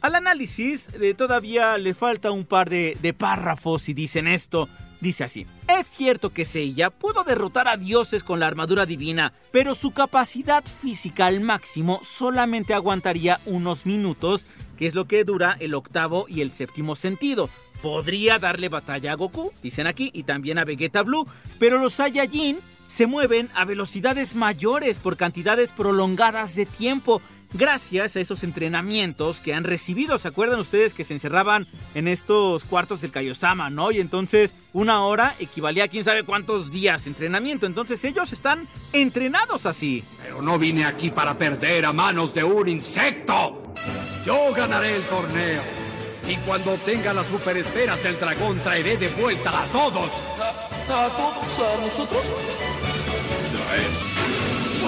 Al 0.00 0.14
análisis 0.14 0.88
eh, 1.00 1.14
todavía 1.14 1.76
le 1.76 1.92
falta 1.92 2.30
un 2.30 2.44
par 2.44 2.70
de, 2.70 2.96
de 3.02 3.12
párrafos 3.12 3.88
y 3.88 3.94
dicen 3.94 4.28
esto. 4.28 4.68
Dice 5.00 5.22
así, 5.22 5.46
es 5.68 5.86
cierto 5.86 6.30
que 6.30 6.44
Seiya 6.44 6.90
pudo 6.90 7.22
derrotar 7.22 7.68
a 7.68 7.76
dioses 7.76 8.24
con 8.24 8.40
la 8.40 8.48
armadura 8.48 8.84
divina, 8.84 9.32
pero 9.52 9.76
su 9.76 9.92
capacidad 9.92 10.64
física 10.64 11.26
al 11.26 11.40
máximo 11.40 12.00
solamente 12.02 12.74
aguantaría 12.74 13.40
unos 13.46 13.86
minutos, 13.86 14.44
que 14.76 14.88
es 14.88 14.96
lo 14.96 15.06
que 15.06 15.22
dura 15.22 15.56
el 15.60 15.74
octavo 15.74 16.26
y 16.28 16.40
el 16.40 16.50
séptimo 16.50 16.96
sentido. 16.96 17.48
Podría 17.80 18.40
darle 18.40 18.68
batalla 18.68 19.12
a 19.12 19.14
Goku, 19.14 19.52
dicen 19.62 19.86
aquí, 19.86 20.10
y 20.12 20.24
también 20.24 20.58
a 20.58 20.64
Vegeta 20.64 21.04
Blue, 21.04 21.28
pero 21.60 21.78
los 21.78 21.94
Saiyajin 21.94 22.58
se 22.88 23.06
mueven 23.06 23.50
a 23.54 23.64
velocidades 23.64 24.34
mayores 24.34 24.98
por 24.98 25.16
cantidades 25.16 25.70
prolongadas 25.70 26.56
de 26.56 26.66
tiempo 26.66 27.22
gracias 27.52 28.16
a 28.16 28.20
esos 28.20 28.42
entrenamientos 28.44 29.40
que 29.40 29.54
han 29.54 29.64
recibido. 29.64 30.18
¿Se 30.18 30.28
acuerdan 30.28 30.60
ustedes 30.60 30.94
que 30.94 31.04
se 31.04 31.14
encerraban 31.14 31.66
en 31.94 32.08
estos 32.08 32.64
cuartos 32.64 33.00
del 33.00 33.10
Kaiosama, 33.10 33.70
no? 33.70 33.90
Y 33.90 34.00
entonces 34.00 34.54
una 34.72 35.02
hora 35.04 35.34
equivalía 35.38 35.84
a 35.84 35.88
quién 35.88 36.04
sabe 36.04 36.24
cuántos 36.24 36.70
días 36.70 37.04
de 37.04 37.10
entrenamiento. 37.10 37.66
Entonces 37.66 38.04
ellos 38.04 38.32
están 38.32 38.68
entrenados 38.92 39.66
así. 39.66 40.04
Pero 40.22 40.42
no 40.42 40.58
vine 40.58 40.84
aquí 40.84 41.10
para 41.10 41.36
perder 41.36 41.86
a 41.86 41.92
manos 41.92 42.34
de 42.34 42.44
un 42.44 42.68
insecto. 42.68 43.74
Yo 44.24 44.52
ganaré 44.54 44.96
el 44.96 45.02
torneo. 45.02 45.62
Y 46.28 46.36
cuando 46.38 46.76
tenga 46.78 47.14
las 47.14 47.26
superesferas 47.28 48.02
del 48.02 48.18
dragón 48.20 48.58
traeré 48.60 48.98
de 48.98 49.08
vuelta 49.08 49.62
a 49.62 49.66
todos. 49.66 50.12
¿A, 50.38 51.04
a 51.04 51.08
todos? 51.08 51.58
¿A 51.58 51.80
nosotros? 51.80 52.32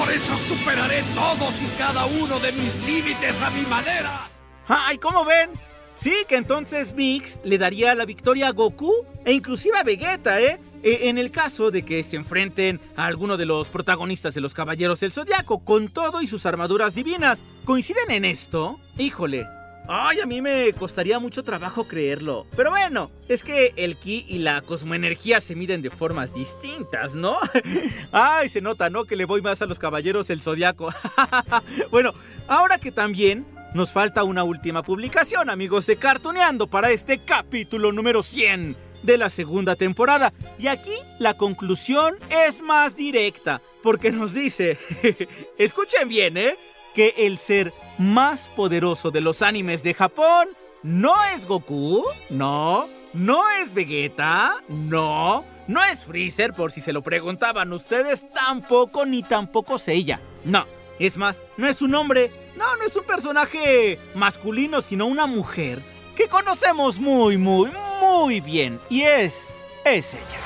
Por 0.01 0.11
eso 0.11 0.35
superaré 0.39 1.03
todos 1.15 1.61
y 1.61 1.67
cada 1.77 2.07
uno 2.07 2.41
de 2.41 2.53
mis 2.53 2.75
límites 2.87 3.43
a 3.43 3.51
mi 3.51 3.61
manera. 3.67 4.31
¡Ay, 4.67 4.97
cómo 4.97 5.27
ven! 5.27 5.51
Sí, 5.95 6.15
que 6.27 6.37
entonces 6.37 6.95
Mix 6.95 7.39
le 7.45 7.59
daría 7.59 7.95
la 7.95 8.07
victoria 8.07 8.49
a 8.49 8.53
Goku 8.53 9.05
e 9.27 9.33
inclusive 9.33 9.79
a 9.79 9.83
Vegeta, 9.83 10.41
¿eh? 10.41 10.59
E, 10.83 11.11
en 11.11 11.19
el 11.19 11.31
caso 11.31 11.71
de 11.71 11.85
que 11.85 12.03
se 12.03 12.17
enfrenten 12.17 12.81
a 12.97 13.05
alguno 13.05 13.37
de 13.37 13.45
los 13.45 13.69
protagonistas 13.69 14.33
de 14.33 14.41
los 14.41 14.55
Caballeros 14.55 15.01
del 15.01 15.13
Zodiaco, 15.13 15.59
con 15.59 15.91
todo 15.91 16.23
y 16.23 16.27
sus 16.27 16.47
armaduras 16.47 16.95
divinas. 16.95 17.41
¿Coinciden 17.67 18.11
en 18.11 18.25
esto? 18.25 18.81
Híjole, 18.97 19.47
Ay, 19.93 20.21
a 20.21 20.27
mí 20.27 20.41
me 20.41 20.73
costaría 20.73 21.19
mucho 21.19 21.43
trabajo 21.43 21.89
creerlo. 21.89 22.47
Pero 22.55 22.71
bueno, 22.71 23.11
es 23.29 23.43
que 23.43 23.73
el 23.75 23.97
ki 23.97 24.25
y 24.29 24.39
la 24.39 24.63
cosmoenergía 24.63 25.41
se 25.41 25.57
miden 25.57 25.83
de 25.83 25.91
formas 25.91 26.33
distintas, 26.33 27.17
¿no? 27.17 27.37
Ay, 28.13 28.49
se 28.49 28.61
nota, 28.61 28.89
¿no? 28.89 29.05
Que 29.05 29.17
le 29.17 29.25
voy 29.25 29.43
más 29.43 29.63
a 29.63 29.67
los 29.67 29.81
caballeros 29.81 30.29
del 30.29 30.43
zodiaco. 30.43 30.95
bueno, 31.91 32.13
ahora 32.47 32.79
que 32.79 32.93
también 32.93 33.45
nos 33.75 33.91
falta 33.91 34.23
una 34.23 34.45
última 34.45 34.85
publicación, 34.85 35.51
amigos 35.51 35.87
de 35.87 35.97
Cartoneando, 35.97 36.69
para 36.69 36.93
este 36.93 37.19
capítulo 37.19 37.91
número 37.91 38.23
100 38.23 38.77
de 39.03 39.19
la 39.19 39.29
segunda 39.29 39.75
temporada. 39.75 40.33
Y 40.61 40.69
aquí 40.69 40.95
la 41.19 41.35
conclusión 41.35 42.17
es 42.47 42.63
más 42.63 42.95
directa, 42.95 43.61
porque 43.83 44.13
nos 44.13 44.35
dice, 44.35 44.79
escuchen 45.59 46.09
bien, 46.09 46.37
¿eh? 46.37 46.57
Que 46.95 47.15
el 47.19 47.39
ser 47.39 47.73
más 47.99 48.49
poderoso 48.49 49.11
de 49.11 49.21
los 49.21 49.43
animes 49.43 49.83
de 49.83 49.95
Japón 49.95 50.49
no 50.83 51.15
es 51.35 51.47
Goku, 51.47 52.05
no, 52.31 52.89
no 53.13 53.51
es 53.63 53.75
Vegeta, 53.75 54.63
no, 54.69 55.45
no 55.69 55.85
es 55.85 56.05
Freezer, 56.05 56.53
por 56.53 56.73
si 56.73 56.81
se 56.81 56.93
lo 56.93 57.03
preguntaban 57.03 57.73
ustedes, 57.73 58.31
tampoco 58.33 59.05
ni 59.07 59.23
tampoco 59.23 59.79
Seiya. 59.79 60.21
No, 60.45 60.67
es 60.99 61.17
más, 61.17 61.43
no 61.57 61.69
es 61.69 61.83
un 61.83 61.95
hombre, 61.95 62.33
no, 62.57 62.77
no 62.77 62.85
es 62.85 62.97
un 62.97 63.05
personaje 63.05 63.99
masculino, 64.15 64.83
sino 64.83 65.07
una 65.07 65.27
mujer 65.27 65.81
que 66.17 66.29
conocemos 66.29 66.99
muy, 66.99 67.37
muy, 67.37 67.71
muy 68.01 68.41
bien. 68.41 68.81
Y 68.89 69.03
es, 69.03 69.67
es 69.85 70.15
ella. 70.15 70.40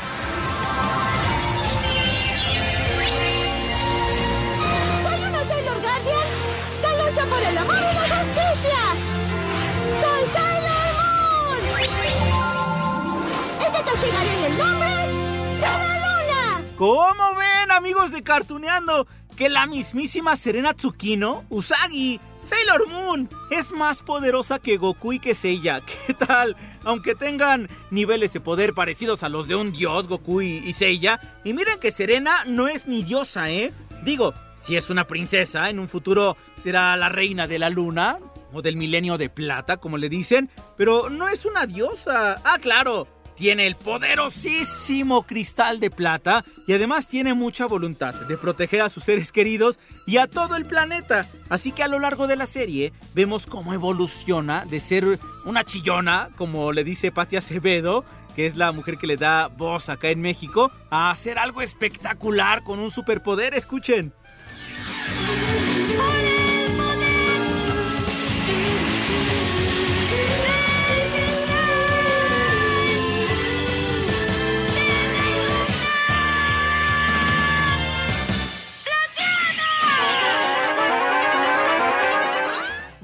¿Cómo 16.76 17.36
ven, 17.36 17.70
amigos 17.70 18.10
de 18.10 18.24
Cartuneando? 18.24 19.06
Que 19.36 19.48
la 19.48 19.66
mismísima 19.66 20.34
Serena 20.34 20.74
Tsukino, 20.74 21.44
Usagi, 21.48 22.20
Sailor 22.42 22.88
Moon, 22.88 23.30
es 23.52 23.70
más 23.70 24.02
poderosa 24.02 24.58
que 24.58 24.76
Goku 24.76 25.12
y 25.12 25.20
que 25.20 25.36
Seiya. 25.36 25.82
¿Qué 26.06 26.14
tal? 26.14 26.56
Aunque 26.82 27.14
tengan 27.14 27.68
niveles 27.92 28.32
de 28.32 28.40
poder 28.40 28.74
parecidos 28.74 29.22
a 29.22 29.28
los 29.28 29.46
de 29.46 29.54
un 29.54 29.70
dios, 29.70 30.08
Goku 30.08 30.42
y, 30.42 30.56
y 30.64 30.72
Seiya. 30.72 31.20
Y 31.44 31.52
miren 31.52 31.78
que 31.78 31.92
Serena 31.92 32.44
no 32.44 32.66
es 32.66 32.88
ni 32.88 33.04
diosa, 33.04 33.52
¿eh? 33.52 33.72
Digo, 34.02 34.34
si 34.56 34.76
es 34.76 34.90
una 34.90 35.06
princesa, 35.06 35.70
en 35.70 35.78
un 35.78 35.88
futuro 35.88 36.36
será 36.56 36.96
la 36.96 37.08
reina 37.08 37.46
de 37.46 37.60
la 37.60 37.70
luna, 37.70 38.18
o 38.54 38.62
del 38.62 38.76
milenio 38.76 39.18
de 39.18 39.28
plata, 39.28 39.76
como 39.76 39.98
le 39.98 40.08
dicen, 40.08 40.48
pero 40.76 41.10
no 41.10 41.28
es 41.28 41.44
una 41.44 41.66
diosa. 41.66 42.40
Ah, 42.44 42.58
claro, 42.60 43.08
tiene 43.34 43.66
el 43.66 43.76
poderosísimo 43.76 45.24
cristal 45.24 45.80
de 45.80 45.90
plata 45.90 46.44
y 46.66 46.72
además 46.72 47.08
tiene 47.08 47.34
mucha 47.34 47.66
voluntad 47.66 48.14
de 48.14 48.38
proteger 48.38 48.82
a 48.82 48.88
sus 48.88 49.04
seres 49.04 49.32
queridos 49.32 49.78
y 50.06 50.18
a 50.18 50.26
todo 50.26 50.56
el 50.56 50.66
planeta. 50.66 51.28
Así 51.48 51.72
que 51.72 51.82
a 51.82 51.88
lo 51.88 51.98
largo 51.98 52.26
de 52.26 52.36
la 52.36 52.46
serie 52.46 52.92
vemos 53.14 53.46
cómo 53.46 53.74
evoluciona 53.74 54.64
de 54.64 54.80
ser 54.80 55.18
una 55.44 55.64
chillona, 55.64 56.30
como 56.36 56.72
le 56.72 56.84
dice 56.84 57.12
Patti 57.12 57.36
Acevedo, 57.36 58.04
que 58.34 58.46
es 58.46 58.56
la 58.56 58.72
mujer 58.72 58.98
que 58.98 59.06
le 59.06 59.16
da 59.16 59.48
voz 59.48 59.88
acá 59.88 60.08
en 60.08 60.20
México, 60.20 60.72
a 60.90 61.10
hacer 61.10 61.38
algo 61.38 61.62
espectacular 61.62 62.62
con 62.64 62.78
un 62.78 62.90
superpoder. 62.90 63.54
Escuchen. 63.54 64.12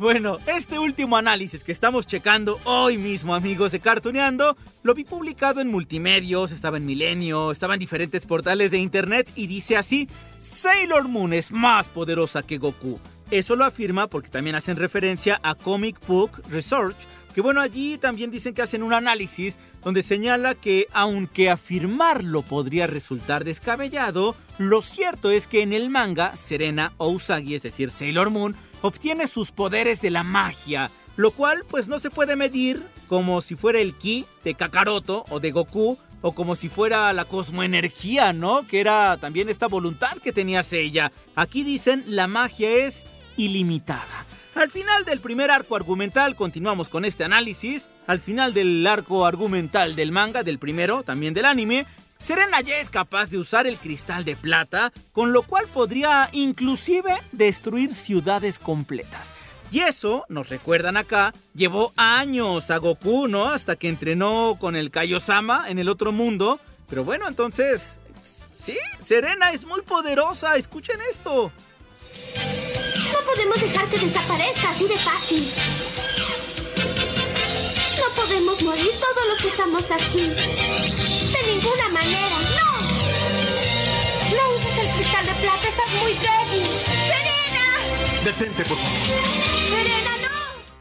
Bueno, 0.01 0.39
este 0.47 0.79
último 0.79 1.19
análisis 1.19 1.63
que 1.63 1.73
estamos 1.73 2.07
checando 2.07 2.59
hoy 2.65 2.97
mismo, 2.97 3.35
amigos 3.35 3.73
de 3.73 3.81
Cartuneando, 3.81 4.57
lo 4.83 4.95
vi 4.95 5.05
publicado 5.05 5.61
en 5.61 5.69
multimedios, 5.69 6.53
estaba 6.53 6.79
en 6.79 6.87
Milenio, 6.87 7.53
estaba 7.53 7.75
en 7.75 7.81
diferentes 7.81 8.25
portales 8.25 8.71
de 8.71 8.79
internet 8.79 9.31
y 9.35 9.47
dice 9.47 9.77
así: 9.77 10.09
Sailor 10.41 11.07
Moon 11.07 11.35
es 11.35 11.53
más 11.53 11.91
poderosa 11.91 12.43
que 12.43 12.57
Goku. 12.57 12.99
Eso 13.31 13.57
lo 13.57 13.67
afirma 13.67 14.07
porque 14.07 14.31
también 14.31 14.57
hacen 14.57 14.79
referencia 14.79 15.39
a 15.43 15.55
Comic 15.55 15.99
Book 16.07 16.43
Research, 16.49 16.97
que 17.35 17.41
bueno, 17.41 17.61
allí 17.61 17.99
también 17.99 18.31
dicen 18.31 18.55
que 18.55 18.63
hacen 18.63 18.83
un 18.83 18.93
análisis 18.93 19.59
donde 19.85 20.03
señala 20.03 20.55
que 20.55 20.87
aunque 20.93 21.51
afirmarlo 21.51 22.43
podría 22.43 22.87
resultar 22.87 23.45
descabellado, 23.45 24.35
lo 24.59 24.83
cierto 24.83 25.31
es 25.31 25.47
que 25.47 25.63
en 25.63 25.73
el 25.73 25.91
manga, 25.91 26.37
Serena 26.37 26.93
o 26.97 27.09
Usagi, 27.09 27.55
es 27.55 27.63
decir, 27.63 27.91
Sailor 27.91 28.31
Moon, 28.31 28.57
obtiene 28.83 29.27
sus 29.27 29.53
poderes 29.53 30.01
de 30.01 30.11
la 30.11 30.23
magia, 30.23 30.91
lo 31.17 31.31
cual 31.31 31.65
pues 31.69 31.89
no 31.89 31.99
se 31.99 32.11
puede 32.11 32.37
medir 32.37 32.87
como 33.09 33.41
si 33.41 33.57
fuera 33.57 33.81
el 33.81 33.95
ki 33.95 34.27
de 34.45 34.55
Kakaroto 34.55 35.25
o 35.31 35.41
de 35.41 35.51
Goku, 35.51 35.99
o 36.23 36.33
como 36.33 36.55
si 36.55 36.69
fuera 36.69 37.13
la 37.13 37.25
cosmoenergía, 37.25 38.33
¿no? 38.33 38.67
Que 38.67 38.81
era 38.81 39.17
también 39.17 39.49
esta 39.49 39.69
voluntad 39.69 40.19
que 40.19 40.33
tenía 40.33 40.63
ella. 40.71 41.13
Aquí 41.35 41.63
dicen 41.63 42.05
la 42.07 42.27
magia 42.27 42.71
es 42.71 43.07
ilimitada. 43.37 44.27
Al 44.55 44.71
final 44.71 45.05
del 45.05 45.21
primer 45.21 45.51
arco 45.51 45.77
argumental 45.77 46.35
continuamos 46.35 46.89
con 46.89 47.05
este 47.05 47.25
análisis. 47.25 47.89
Al 48.07 48.19
final 48.19 48.53
del 48.53 48.87
arco 48.87 49.25
argumental 49.25 49.95
del 49.95 50.13
manga, 50.13 50.43
del 50.43 50.59
primero, 50.59 51.03
también 51.03 51.35
del 51.35 51.45
anime, 51.45 51.87
Serena 52.19 52.61
ya 52.61 52.77
es 52.79 52.91
capaz 52.91 53.31
de 53.31 53.39
usar 53.39 53.67
el 53.67 53.79
cristal 53.79 54.25
de 54.25 54.37
plata, 54.37 54.93
con 55.13 55.33
lo 55.33 55.43
cual 55.43 55.67
podría 55.73 56.29
inclusive 56.33 57.15
destruir 57.33 57.95
ciudades 57.95 58.59
completas. 58.59 59.35
Y 59.73 59.81
eso, 59.81 60.27
nos 60.29 60.49
recuerdan 60.49 60.97
acá, 60.97 61.33
llevó 61.55 61.93
años 61.97 62.71
a 62.71 62.79
Goku, 62.79 63.29
¿no? 63.29 63.47
Hasta 63.47 63.77
que 63.77 63.89
entrenó 63.89 64.57
con 64.61 64.75
el 64.75 64.91
Kaiosama 64.91 65.71
en 65.71 65.79
el 65.79 65.89
otro 65.89 66.13
mundo. 66.13 66.61
Pero 66.89 67.05
bueno, 67.05 67.29
entonces... 67.29 68.01
Sí, 68.59 68.77
Serena 69.01 69.53
es 69.53 69.65
muy 69.65 69.81
poderosa, 69.81 70.57
escuchen 70.57 71.01
esto. 71.11 71.51
No 73.21 73.27
podemos 73.27 73.61
dejar 73.61 73.87
que 73.91 73.99
desaparezca 73.99 74.71
así 74.71 74.87
de 74.87 74.97
fácil. 74.97 75.53
No 77.99 78.15
podemos 78.15 78.63
morir 78.63 78.91
todos 78.99 79.29
los 79.29 79.43
que 79.43 79.49
estamos 79.49 79.91
aquí. 79.91 80.21
De 80.21 81.43
ninguna 81.53 81.89
manera, 81.91 82.39
no. 82.57 82.81
No 84.37 84.57
uses 84.57 84.79
el 84.79 84.89
cristal 84.95 85.27
de 85.27 85.35
plata, 85.35 85.69
estás 85.69 85.91
muy 86.01 86.15
débil. 86.15 86.67
¡Serena! 87.11 88.25
Detente, 88.25 88.65
por 88.65 88.79
favor. 88.79 88.99
¡Serena, 89.69 90.17
no! 90.17 90.20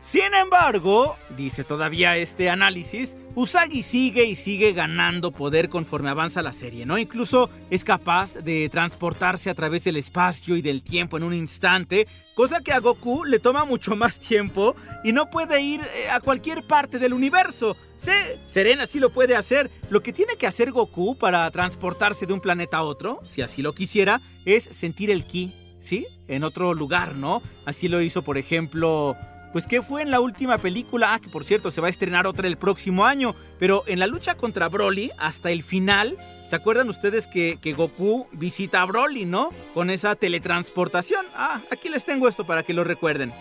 Sin 0.10 0.34
embargo, 0.34 1.16
dice 1.38 1.64
todavía 1.64 2.18
este 2.18 2.50
análisis, 2.50 3.16
Usagi 3.36 3.84
sigue 3.84 4.24
y 4.24 4.36
sigue 4.36 4.74
ganando 4.74 5.30
poder 5.30 5.70
conforme 5.70 6.10
avanza 6.10 6.42
la 6.42 6.52
serie, 6.52 6.84
¿no? 6.88 6.98
Incluso 6.98 7.52
es 7.70 7.84
capaz 7.84 8.34
de 8.34 8.70
transportarse 8.70 9.52
a 9.52 9.54
través 9.54 9.84
del 9.84 9.98
espacio 9.98 10.56
y 10.56 10.64
del 10.64 10.82
tiempo 10.82 11.18
en 11.18 11.22
un 11.22 11.36
instante, 11.36 12.08
cosa 12.34 12.62
que 12.62 12.72
a 12.72 12.80
Goku 12.80 13.24
le 13.24 13.38
toma 13.38 13.66
mucho 13.66 13.96
más 13.96 14.18
tiempo 14.18 14.76
y 15.04 15.12
no 15.12 15.30
puede 15.30 15.62
ir 15.62 15.82
eh, 15.82 16.10
a 16.10 16.22
cualquier 16.22 16.64
parte 16.64 16.98
del 16.98 17.14
universo. 17.14 17.78
Sí, 17.98 18.12
Serena 18.50 18.88
sí 18.88 19.00
lo 19.00 19.12
puede 19.12 19.36
hacer. 19.36 19.70
Lo 19.90 20.02
que 20.02 20.12
tiene 20.12 20.38
que 20.38 20.48
hacer 20.48 20.72
Goku 20.72 21.20
para 21.20 21.52
transportarse 21.52 22.26
de 22.26 22.34
un 22.34 22.42
planeta 22.42 22.78
a 22.78 22.84
otro, 22.84 23.20
si 23.24 23.44
así 23.44 23.62
lo 23.62 23.74
quisiera, 23.74 24.20
es 24.46 24.64
sentir 24.64 25.12
el 25.12 25.24
ki, 25.24 25.54
¿sí? 25.80 26.08
En 26.28 26.44
otro 26.44 26.74
lugar, 26.74 27.14
¿no? 27.14 27.44
Así 27.68 27.88
lo 27.88 28.02
hizo, 28.02 28.24
por 28.24 28.40
ejemplo, 28.40 29.16
pues 29.52 29.66
¿qué 29.68 29.82
fue 29.82 30.02
en 30.02 30.12
la 30.12 30.20
última 30.20 30.58
película? 30.58 31.14
Ah, 31.14 31.20
que 31.20 31.30
por 31.30 31.44
cierto 31.44 31.72
se 31.72 31.82
va 31.82 31.88
a 31.88 31.90
estrenar 31.90 32.28
otra 32.28 32.48
el 32.48 32.58
próximo 32.58 33.06
año. 33.06 33.34
Pero 33.60 33.84
en 33.88 34.00
la 34.00 34.08
lucha 34.08 34.36
contra 34.36 34.70
Broly, 34.70 35.12
hasta 35.18 35.52
el 35.52 35.64
final, 35.64 36.18
¿se 36.48 36.56
acuerdan 36.56 36.90
ustedes 36.90 37.28
que, 37.28 37.58
Goku 37.76 38.28
visita 38.32 38.82
a 38.82 38.86
Broly, 38.86 39.26
no? 39.26 39.50
Con 39.74 39.90
esa 39.90 40.16
teletransportación. 40.16 41.26
Ah, 41.36 41.62
aquí 41.72 41.90
les 41.90 42.06
tengo 42.06 42.28
esto 42.28 42.46
para 42.46 42.64
que 42.64 42.74
lo 42.74 42.84
recuerden. 42.84 43.32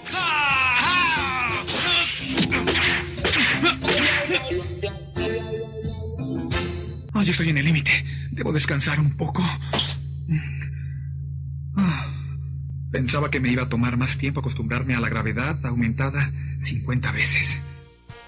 Hoy 7.14 7.30
estoy 7.30 7.50
en 7.50 7.58
el 7.58 7.64
límite. 7.64 8.04
Debo 8.30 8.52
descansar 8.52 9.00
un 9.00 9.16
poco. 9.16 9.42
Ah. 11.76 12.07
Pensaba 12.90 13.31
que 13.31 13.40
me 13.40 13.51
iba 13.51 13.64
a 13.64 13.68
tomar 13.68 13.96
más 13.96 14.16
tiempo 14.16 14.40
acostumbrarme 14.40 14.94
a 14.94 15.01
la 15.01 15.09
gravedad 15.09 15.59
aumentada 15.64 16.33
50 16.64 17.12
veces. 17.12 17.59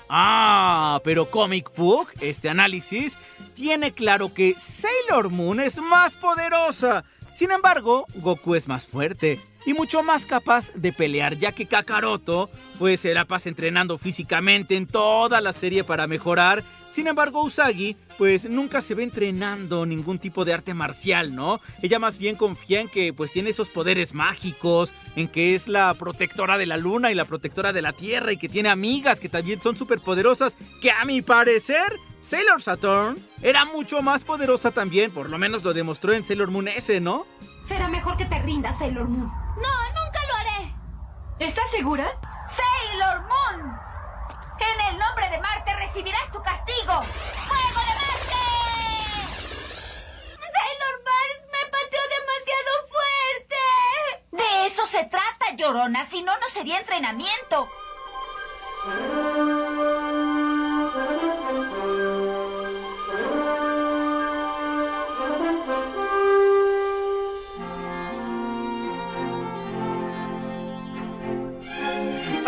Ah, 0.08 1.00
pero 1.04 1.30
Comic 1.30 1.70
Book, 1.76 2.08
este 2.20 2.48
análisis, 2.48 3.16
tiene 3.54 3.92
claro 3.92 4.34
que 4.34 4.54
Sailor 4.58 5.30
Moon 5.30 5.60
es 5.60 5.80
más 5.80 6.14
poderosa. 6.14 7.04
Sin 7.32 7.52
embargo, 7.52 8.06
Goku 8.16 8.54
es 8.54 8.66
más 8.66 8.86
fuerte 8.86 9.38
y 9.66 9.74
mucho 9.74 10.02
más 10.02 10.26
capaz 10.26 10.72
de 10.74 10.92
pelear, 10.92 11.36
ya 11.36 11.52
que 11.52 11.66
Kakaroto 11.66 12.50
pues 12.78 13.00
se 13.00 13.14
la 13.14 13.26
pasa 13.26 13.48
entrenando 13.48 13.98
físicamente 13.98 14.76
en 14.76 14.86
toda 14.86 15.40
la 15.40 15.52
serie 15.52 15.84
para 15.84 16.06
mejorar. 16.06 16.64
Sin 16.90 17.06
embargo, 17.06 17.44
Usagi 17.44 17.96
pues 18.18 18.48
nunca 18.48 18.82
se 18.82 18.94
ve 18.94 19.02
entrenando 19.02 19.86
ningún 19.86 20.18
tipo 20.18 20.44
de 20.44 20.54
arte 20.54 20.74
marcial, 20.74 21.34
¿no? 21.34 21.60
Ella 21.82 21.98
más 21.98 22.18
bien 22.18 22.36
confía 22.36 22.80
en 22.80 22.88
que 22.88 23.12
pues 23.12 23.32
tiene 23.32 23.50
esos 23.50 23.68
poderes 23.68 24.14
mágicos, 24.14 24.92
en 25.14 25.28
que 25.28 25.54
es 25.54 25.68
la 25.68 25.94
protectora 25.94 26.58
de 26.58 26.66
la 26.66 26.76
luna 26.76 27.12
y 27.12 27.14
la 27.14 27.24
protectora 27.24 27.72
de 27.72 27.82
la 27.82 27.92
tierra 27.92 28.32
y 28.32 28.38
que 28.38 28.48
tiene 28.48 28.70
amigas 28.70 29.20
que 29.20 29.28
también 29.28 29.60
son 29.62 29.76
súper 29.76 30.00
poderosas, 30.00 30.56
que 30.80 30.90
a 30.90 31.04
mi 31.04 31.22
parecer 31.22 31.92
Sailor 32.22 32.60
Saturn 32.60 33.16
era 33.42 33.64
mucho 33.64 34.02
más 34.02 34.24
poderosa 34.24 34.70
también, 34.70 35.10
por 35.10 35.30
lo 35.30 35.38
menos 35.38 35.64
lo 35.64 35.72
demostró 35.72 36.12
en 36.12 36.24
Sailor 36.24 36.50
Moon 36.50 36.68
S, 36.68 37.00
¿no? 37.00 37.26
Será 37.70 37.86
mejor 37.86 38.16
que 38.16 38.24
te 38.24 38.36
rindas, 38.40 38.76
Sailor 38.76 39.06
Moon. 39.06 39.28
No, 39.28 39.72
nunca 40.02 40.26
lo 40.26 40.34
haré. 40.38 40.74
¿Estás 41.38 41.70
segura? 41.70 42.10
Sailor 42.48 43.20
Moon. 43.28 43.78
En 44.58 44.86
el 44.88 44.98
nombre 44.98 45.30
de 45.30 45.38
Marte 45.38 45.76
recibirás 45.76 46.32
tu 46.32 46.42
castigo. 46.42 47.00
¡Fuego 47.00 47.80
de 47.86 47.94
Marte! 48.02 48.42
Sailor 50.34 50.96
Mars 51.04 51.40
me 51.46 51.62
pateó 51.70 52.02
demasiado 52.18 52.72
fuerte. 52.90 53.62
De 54.32 54.66
eso 54.66 54.84
se 54.88 55.04
trata, 55.04 55.52
llorona. 55.54 56.10
Si 56.10 56.24
no, 56.24 56.36
no 56.40 56.46
sería 56.48 56.76
entrenamiento. 56.76 57.68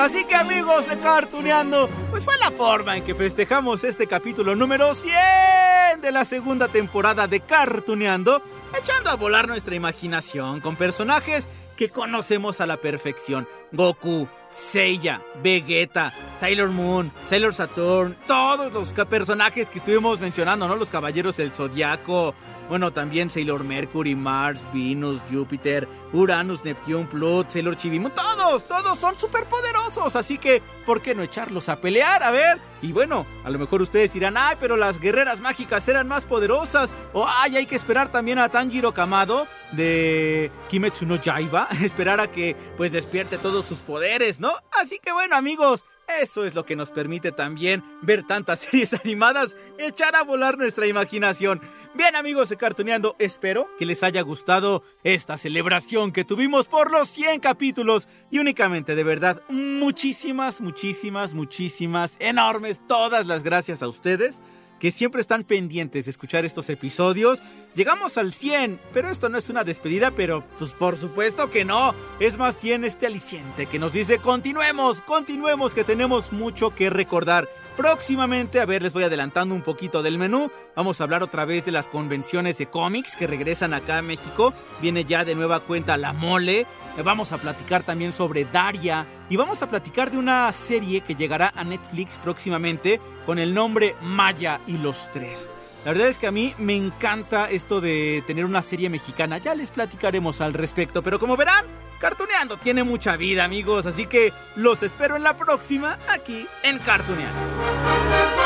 Así 0.03 0.25
que 0.25 0.35
amigos 0.35 0.89
de 0.89 0.99
Cartuneando, 0.99 1.89
pues 2.11 2.25
fue 2.25 2.37
la 2.39 2.51
forma 2.51 2.97
en 2.97 3.05
que 3.05 3.15
festejamos 3.15 3.85
este 3.85 4.09
capítulo 4.09 4.57
número 4.57 4.97
100 4.97 6.01
de 6.01 6.11
la 6.11 6.25
segunda 6.25 6.67
temporada 6.67 7.29
de 7.29 7.39
Cartuneando, 7.39 8.43
echando 8.77 9.11
a 9.11 9.15
volar 9.15 9.47
nuestra 9.47 9.77
imaginación 9.77 10.61
con 10.61 10.75
personajes 10.75 11.49
que 11.83 11.89
conocemos 11.89 12.61
a 12.61 12.67
la 12.67 12.77
perfección. 12.77 13.49
Goku, 13.73 14.29
Seiya, 14.51 15.21
Vegeta, 15.43 16.13
Sailor 16.37 16.69
Moon, 16.69 17.11
Sailor 17.25 17.53
Saturn, 17.55 18.17
todos 18.29 18.73
los 18.73 18.93
personajes 19.07 19.69
que 19.69 19.79
estuvimos 19.79 20.21
mencionando, 20.21 20.69
¿no? 20.69 20.77
Los 20.77 20.91
caballeros 20.91 21.39
del 21.39 21.51
Zodiaco, 21.51 22.37
bueno, 22.69 22.93
también 22.93 23.31
Sailor 23.31 23.65
Mercury, 23.65 24.15
Mars, 24.15 24.63
Venus, 24.73 25.23
Júpiter, 25.31 25.89
Uranus, 26.13 26.65
Neptune, 26.65 27.07
Pluto, 27.07 27.51
Sailor 27.51 27.77
Chibimu, 27.77 28.11
todos, 28.11 28.67
todos 28.67 28.99
son 28.99 29.19
súper 29.19 29.47
poderosos, 29.47 30.15
así 30.17 30.39
que, 30.39 30.63
¿por 30.87 31.03
qué 31.03 31.15
no 31.15 31.23
echarlos 31.23 31.69
a 31.69 31.81
pelear? 31.81 32.23
A 32.23 32.31
ver, 32.31 32.59
y 32.81 32.93
bueno, 32.93 33.27
a 33.45 33.51
lo 33.51 33.59
mejor 33.59 33.83
ustedes 33.83 34.13
dirán, 34.13 34.37
ay, 34.37 34.57
pero 34.61 34.77
las 34.77 35.01
guerreras 35.01 35.41
mágicas 35.41 35.87
eran 35.89 36.09
más 36.09 36.25
poderosas, 36.25 36.95
o 37.13 37.27
ay, 37.27 37.57
hay 37.57 37.67
que 37.67 37.77
esperar 37.77 38.11
también 38.11 38.39
a 38.39 38.49
Tanjiro 38.49 38.95
Kamado 38.95 39.47
de 39.73 40.51
Kimetsu 40.69 41.07
no 41.07 41.17
Yaiba, 41.17 41.69
esperar 41.83 42.21
a 42.21 42.31
que 42.31 42.57
pues 42.77 42.93
despierte 42.93 43.39
todos 43.39 43.67
sus 43.67 43.79
poderes, 43.79 44.41
¿no? 44.41 44.53
Así 44.81 44.99
que 44.99 45.13
bueno, 45.13 45.37
amigos, 45.37 45.85
eso 46.21 46.45
es 46.45 46.55
lo 46.55 46.67
que 46.67 46.77
nos 46.77 46.91
permite 46.91 47.33
también 47.33 47.83
ver 48.03 48.25
tantas 48.25 48.61
series 48.71 48.95
animadas, 48.95 49.57
echar 49.79 50.15
a 50.17 50.23
volar 50.23 50.59
nuestra 50.59 50.87
imaginación. 50.87 51.61
Bien 51.95 52.17
amigos 52.17 52.49
de 52.49 52.57
Cartuneando, 52.57 53.17
espero 53.19 53.69
que 53.79 53.87
les 53.87 54.03
haya 54.03 54.23
gustado 54.23 54.83
esta 55.05 55.37
celebración 55.37 56.13
que 56.13 56.25
tuvimos 56.25 56.69
por 56.69 56.91
los 56.91 57.09
100 57.09 57.41
capítulos 57.41 58.09
y 58.31 58.39
únicamente 58.39 58.95
de 58.95 59.05
verdad 59.05 59.43
muchísimas, 59.49 60.61
muchísimas, 60.61 61.35
muchísimas, 61.35 62.17
enormes, 62.19 62.81
todas 62.87 63.27
las 63.27 63.43
gracias 63.43 63.83
a 63.83 63.89
ustedes 63.89 64.41
que 64.83 64.91
siempre 64.91 65.21
están 65.21 65.45
pendientes 65.45 66.07
de 66.07 66.11
escuchar 66.11 66.45
estos 66.45 66.69
episodios. 66.69 67.41
Llegamos 67.77 68.19
al 68.19 68.33
100, 68.33 68.81
pero 68.93 69.11
esto 69.11 69.29
no 69.29 69.39
es 69.39 69.49
una 69.49 69.63
despedida, 69.63 70.11
pero 70.11 70.45
pues 70.59 70.73
por 70.73 70.97
supuesto 70.97 71.51
que 71.51 71.65
no. 71.65 71.95
Es 72.19 72.37
más 72.37 72.61
bien 72.61 72.83
este 72.83 73.07
aliciente 73.07 73.67
que 73.67 73.79
nos 73.79 73.93
dice 73.93 74.19
continuemos, 74.19 75.01
continuemos, 75.01 75.73
que 75.73 75.85
tenemos 75.85 76.33
mucho 76.33 76.75
que 76.75 76.91
recordar. 76.91 77.49
Próximamente, 77.77 78.61
a 78.61 78.67
ver, 78.67 78.83
les 78.83 78.93
voy 78.93 79.03
adelantando 79.03 79.55
un 79.55 79.63
poquito 79.63 80.03
del 80.03 80.19
menú. 80.19 80.51
Vamos 80.77 81.01
a 81.01 81.05
hablar 81.05 81.23
otra 81.23 81.47
vez 81.47 81.65
de 81.65 81.73
las 81.73 81.89
convenciones 81.89 82.59
de 82.59 82.67
cómics 82.67 83.17
que 83.17 83.27
regresan 83.27 83.73
acá 83.73 83.99
a 83.99 84.03
México. 84.03 84.53
Viene 84.83 85.05
ya 85.05 85.25
de 85.25 85.35
nueva 85.35 85.61
cuenta 85.61 85.97
La 85.97 86.13
Mole. 86.13 86.67
Vamos 87.03 87.33
a 87.33 87.39
platicar 87.39 87.83
también 87.83 88.13
sobre 88.13 88.45
Daria. 88.45 89.07
Y 89.31 89.37
vamos 89.37 89.63
a 89.63 89.69
platicar 89.69 90.11
de 90.11 90.19
una 90.19 90.53
serie 90.53 91.01
que 91.01 91.15
llegará 91.15 91.51
a 91.57 91.65
Netflix 91.65 92.19
próximamente 92.19 93.01
con 93.25 93.39
el 93.39 93.55
nombre 93.55 93.97
Maya 94.03 94.61
y 94.67 94.77
los 94.77 95.11
Tres. 95.11 95.55
La 95.87 95.93
verdad 95.93 96.09
es 96.09 96.19
que 96.19 96.27
a 96.27 96.33
mí 96.33 96.55
me 96.59 96.77
encanta 96.77 97.51
esto 97.51 97.81
de 97.81 98.23
tener 98.27 98.45
una 98.45 98.61
serie 98.63 98.91
mexicana. 98.91 99.39
Ya 99.39 99.55
les 99.55 99.71
platicaremos 99.71 100.43
al 100.43 100.53
respecto. 100.53 101.03
Pero 101.03 101.19
como 101.19 101.39
verán, 101.39 101.65
Cartuneando 102.03 102.57
tiene 102.57 102.83
mucha 102.83 103.17
vida, 103.17 103.45
amigos. 103.45 103.87
Así 103.87 104.07
que 104.07 104.33
los 104.57 104.83
espero 104.83 105.15
en 105.15 105.23
la 105.23 105.37
próxima 105.37 106.01
aquí 106.09 106.49
en 106.65 106.81
Cartuneando. 106.81 108.42